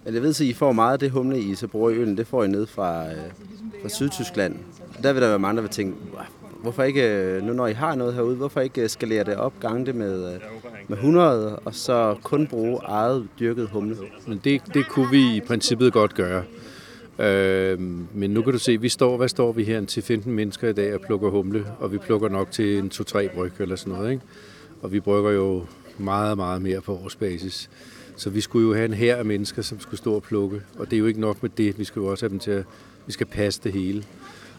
Men 0.06 0.13
jeg 0.13 0.22
ved 0.22 0.34
så, 0.34 0.44
I 0.44 0.53
får 0.53 0.72
meget 0.72 0.94
af 0.94 1.00
det 1.00 1.12
humle, 1.12 1.39
I 1.39 1.56
så 1.56 1.67
bruger 1.67 1.89
i 1.89 1.94
øllen, 1.94 2.17
det 2.17 2.27
får 2.27 2.44
I 2.44 2.48
ned 2.48 2.65
fra, 2.65 3.12
øh, 3.12 3.17
fra 3.82 3.89
Sydtyskland. 3.89 4.56
Og 4.98 5.03
der 5.03 5.13
vil 5.13 5.22
der 5.22 5.27
være 5.27 5.39
mange, 5.39 5.56
der 5.56 5.62
vil 5.62 5.72
tænke, 5.72 5.98
hvorfor 6.62 6.84
ikke, 6.84 7.03
øh, 7.03 7.44
nu 7.44 7.53
når 7.53 7.67
I 7.67 7.74
har 7.74 7.96
noget 7.96 8.13
herude, 8.13 8.36
hvorfor 8.36 8.62
ikke 8.62 8.82
øh, 8.82 8.89
skalere 8.89 9.24
det 9.24 9.36
op, 9.36 9.53
gange 9.60 9.86
det 9.86 9.96
med, 9.96 10.34
øh, 10.34 10.39
med 10.88 10.98
100, 10.98 11.56
og 11.56 11.75
så 11.75 12.15
kun 12.24 12.48
bruge 12.48 12.79
eget 12.84 13.27
dyrket 13.39 13.70
humle? 13.70 13.98
Men 14.27 14.41
det, 14.44 14.62
det 14.74 14.88
kunne 14.88 15.12
vi 15.12 15.36
i 15.36 15.41
princippet 15.41 15.94
godt 15.94 16.13
gøre. 16.13 16.44
Øh, 17.20 17.79
men 18.13 18.29
nu 18.29 18.41
kan 18.41 18.53
du 18.53 18.60
se, 18.60 18.82
vi 18.82 18.89
står, 18.89 19.17
hvad 19.17 19.29
står 19.29 19.51
vi 19.51 19.63
her 19.63 19.86
til 19.86 20.03
15 20.03 20.34
mennesker 20.34 20.70
i 20.70 20.74
dag 20.74 20.94
og 20.94 21.01
plukker 21.01 21.29
humle, 21.29 21.65
og 21.79 21.91
vi 21.91 21.98
plukker 21.98 22.29
nok 22.29 22.51
til 22.51 22.77
en 22.77 22.91
2-3 22.94 23.36
bryg 23.36 23.51
eller 23.60 23.75
sådan 23.75 23.94
noget, 23.94 24.12
ikke? 24.12 24.24
Og 24.82 24.91
vi 24.91 25.00
brygger 25.00 25.32
jo 25.32 25.65
meget, 25.98 26.38
meget 26.38 26.62
mere 26.62 26.82
på 26.82 26.96
årsbasis. 26.96 27.70
Så 28.15 28.29
vi 28.29 28.41
skulle 28.41 28.67
jo 28.67 28.74
have 28.74 28.86
en 28.86 28.94
her 28.94 29.15
af 29.15 29.25
mennesker, 29.25 29.62
som 29.62 29.79
skulle 29.79 29.98
stå 29.98 30.13
og 30.13 30.24
plukke, 30.24 30.62
og 30.77 30.86
det 30.86 30.94
er 30.94 31.00
jo 31.00 31.06
ikke 31.06 31.22
nok 31.22 31.44
med 31.44 31.50
det, 31.58 31.79
vi 31.79 31.84
skal 31.84 32.00
jo 32.00 32.06
også 32.06 32.25
have 32.25 32.32
dem 32.32 32.39
til 32.39 32.51
at, 32.51 32.65
vi 33.06 33.12
skal 33.12 33.25
passe 33.25 33.62
det 33.63 33.72
hele. 33.74 34.03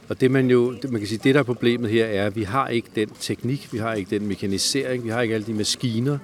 Og 0.09 0.21
det 0.21 0.31
man 0.31 0.51
jo, 0.51 0.75
man 0.89 1.01
kan 1.01 1.09
sige, 1.09 1.21
det 1.25 1.35
der 1.35 1.41
er 1.41 1.45
problemet 1.45 1.91
her 1.91 2.05
er, 2.05 2.27
at 2.27 2.37
vi 2.37 2.43
har 2.43 2.69
ikke 2.69 2.89
den 2.95 3.09
teknik, 3.21 3.73
vi 3.73 3.79
har 3.79 3.95
ikke 3.95 4.19
den 4.19 4.29
mekanisering, 4.29 5.05
vi 5.05 5.09
har 5.09 5.23
ikke 5.23 5.35
alle 5.35 5.47
de 5.47 5.55
maskiner, 5.55 6.19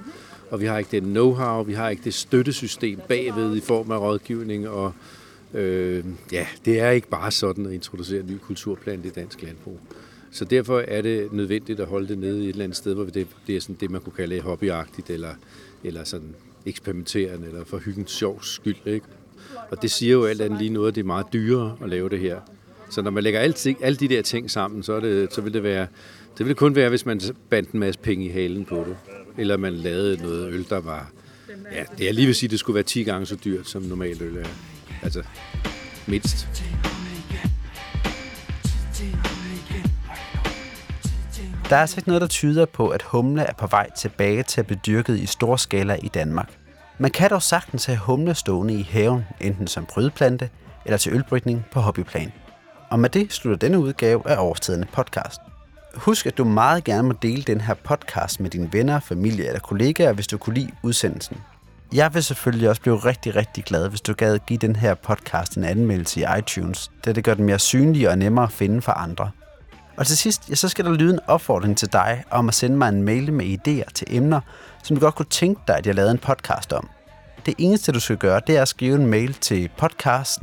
og 0.51 0.61
vi 0.61 0.67
har 0.67 0.79
ikke 0.79 1.01
den 1.01 1.17
know-how, 1.17 1.63
vi 1.63 1.73
har 1.73 1.89
ikke 1.89 2.03
det 2.05 2.15
støttesystem 2.15 3.01
bagved 3.09 3.57
i 3.57 3.61
form 3.61 3.91
af 3.91 3.99
rådgivning 3.99 4.69
og 4.69 4.93
Øh, 5.55 6.05
ja, 6.33 6.47
det 6.65 6.81
er 6.81 6.91
ikke 6.91 7.09
bare 7.09 7.31
sådan 7.31 7.67
at 7.67 7.73
introducere 7.73 8.21
en 8.21 8.27
ny 8.27 8.39
kulturplan 8.39 9.05
i 9.05 9.09
dansk 9.09 9.43
landbrug. 9.43 9.81
Så 10.31 10.45
derfor 10.45 10.79
er 10.79 11.03
det 11.03 11.33
nødvendigt 11.33 11.81
at 11.81 11.87
holde 11.87 12.09
det 12.09 12.19
nede 12.19 12.39
i 12.41 12.45
et 12.45 12.49
eller 12.49 12.65
andet 12.65 12.77
sted, 12.77 12.95
hvor 12.95 13.05
det, 13.05 13.27
bliver 13.45 13.61
sådan 13.61 13.77
det, 13.81 13.91
man 13.91 14.01
kunne 14.01 14.13
kalde 14.13 14.41
hobbyagtigt, 14.41 15.11
eller, 15.11 15.35
eller 15.85 16.05
sådan 16.05 16.35
eksperimenterende, 16.67 17.47
eller 17.47 17.65
for 17.65 17.79
hyggens 17.79 18.11
sjovs 18.11 18.49
skyld. 18.49 18.87
Ikke? 18.87 19.07
Og 19.71 19.83
det 19.83 19.91
siger 19.91 20.13
jo 20.13 20.25
alt 20.25 20.41
andet 20.41 20.59
lige 20.59 20.71
noget, 20.71 20.89
at 20.89 20.95
det 20.95 21.01
er 21.01 21.07
meget 21.07 21.27
dyrere 21.33 21.77
at 21.83 21.89
lave 21.89 22.09
det 22.09 22.21
her. 22.21 22.41
Så 22.95 23.03
når 23.03 23.11
man 23.11 23.23
lægger 23.23 23.41
alt, 23.41 23.67
alle 23.83 23.97
de 23.97 24.09
der 24.09 24.23
ting 24.23 24.51
sammen, 24.51 24.83
så, 24.83 24.93
er 24.93 25.01
det, 25.01 25.35
så 25.35 25.41
vil 25.41 25.55
det 25.55 25.63
være, 25.63 25.87
det 26.39 26.47
vil 26.47 26.55
kun 26.55 26.75
være, 26.75 26.89
hvis 26.89 27.07
man 27.07 27.21
bandt 27.51 27.71
en 27.71 27.81
masse 27.81 28.01
penge 28.01 28.25
i 28.25 28.29
halen 28.29 28.65
på 28.65 28.77
det. 28.77 28.97
Eller 29.39 29.57
man 29.57 29.73
lavede 29.73 30.23
noget 30.23 30.53
øl, 30.53 30.67
der 30.69 30.81
var, 30.81 31.11
ja, 31.73 31.85
det 31.99 32.09
er 32.09 32.13
lige 32.13 32.27
vil 32.27 32.35
sige, 32.35 32.47
at 32.47 32.51
det 32.51 32.59
skulle 32.59 32.75
være 32.75 32.85
10 32.85 33.03
gange 33.03 33.27
så 33.27 33.37
dyrt, 33.45 33.69
som 33.69 33.83
normalt 33.83 34.23
øl 34.23 34.37
er. 34.37 34.45
Altså, 35.03 35.23
mindst. 36.07 36.49
Der 41.71 41.77
er 41.77 41.81
altså 41.81 41.97
ikke 41.99 42.09
noget, 42.09 42.21
der 42.21 42.29
tyder 42.29 42.65
på, 42.65 42.89
at 42.89 43.03
humle 43.03 43.43
er 43.43 43.55
på 43.59 43.67
vej 43.67 43.91
tilbage 43.99 44.43
til 44.43 44.61
at 44.61 44.67
blive 44.67 44.81
dyrket 44.87 45.21
i 45.21 45.27
stor 45.27 45.57
skala 45.57 45.99
i 46.03 46.09
Danmark. 46.09 46.51
Man 46.99 47.11
kan 47.11 47.31
dog 47.31 47.43
sagtens 47.43 47.85
have 47.85 47.99
humle 47.99 48.35
stående 48.35 48.75
i 48.75 48.83
haven, 48.83 49.23
enten 49.41 49.67
som 49.67 49.87
prydplante 49.87 50.49
eller 50.85 50.99
til 50.99 51.13
ølbrygning 51.13 51.65
på 51.73 51.81
hobbyplan. 51.81 52.33
Og 52.95 53.01
med 53.01 53.11
det 53.11 53.33
slutter 53.33 53.59
denne 53.59 53.79
udgave 53.79 54.29
af 54.29 54.37
Årstiderne 54.39 54.87
podcast. 54.93 55.41
Husk, 55.95 56.27
at 56.27 56.39
du 56.39 56.45
meget 56.45 56.85
gerne 56.85 57.09
må 57.09 57.15
dele 57.23 57.43
den 57.43 57.61
her 57.61 57.75
podcast 57.75 58.41
med 58.41 58.51
dine 58.51 58.73
venner, 58.73 59.01
familie 59.01 59.47
eller 59.47 59.61
kollegaer, 59.61 60.13
hvis 60.13 60.27
du 60.27 60.39
kunne 60.39 60.55
lide 60.55 60.71
udsendelsen. 60.83 61.37
Jeg 61.95 62.15
vil 62.15 62.25
selvfølgelig 62.25 62.69
også 62.69 62.83
blive 62.83 62.97
rigtig, 62.97 63.37
rigtig 63.37 63.65
glad, 63.65 63.89
hvis 63.89 64.01
du 64.01 64.13
gad 64.13 64.39
give 64.47 64.59
den 64.59 64.77
her 64.77 64.95
podcast 64.95 65.57
en 65.57 65.65
anmeldelse 65.65 66.21
i 66.21 66.25
iTunes, 66.39 66.91
da 67.05 67.13
det 67.13 67.25
gør 67.25 67.35
den 67.35 67.45
mere 67.45 67.59
synlig 67.59 68.09
og 68.09 68.19
nemmere 68.19 68.45
at 68.45 68.53
finde 68.53 68.83
for 68.83 68.93
andre. 68.93 69.31
Og 69.97 70.07
til 70.07 70.17
sidst, 70.17 70.51
ja, 70.51 70.55
så 70.55 70.69
skal 70.69 70.85
der 70.85 70.93
lyde 70.93 71.15
en 71.15 71.21
opfordring 71.27 71.79
til 71.79 71.93
dig 71.93 72.25
om 72.31 72.49
at 72.49 72.55
sende 72.55 72.77
mig 72.77 72.89
en 72.89 73.03
mail 73.03 73.33
med 73.33 73.47
idéer 73.47 73.93
til 73.95 74.07
emner, 74.11 74.41
som 74.83 74.97
du 74.97 75.01
godt 75.01 75.15
kunne 75.15 75.27
tænke 75.31 75.61
dig, 75.69 75.77
at 75.77 75.87
jeg 75.87 75.95
lavede 75.95 76.13
en 76.13 76.19
podcast 76.19 76.73
om. 76.73 76.89
Det 77.47 77.55
eneste, 77.59 77.93
du 77.93 78.01
skal 78.01 78.17
gøre, 78.17 78.41
det 78.47 78.57
er 78.57 78.63
at 78.63 78.69
skrive 78.69 78.95
en 78.95 79.07
mail 79.07 79.35
til 79.35 79.71
podcast 79.77 80.43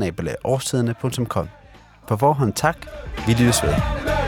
på 2.12 2.18
forhånd 2.18 2.54
tak. 2.54 2.78
Vi 3.28 3.34
lyttes 3.34 3.64
ved. 3.64 4.21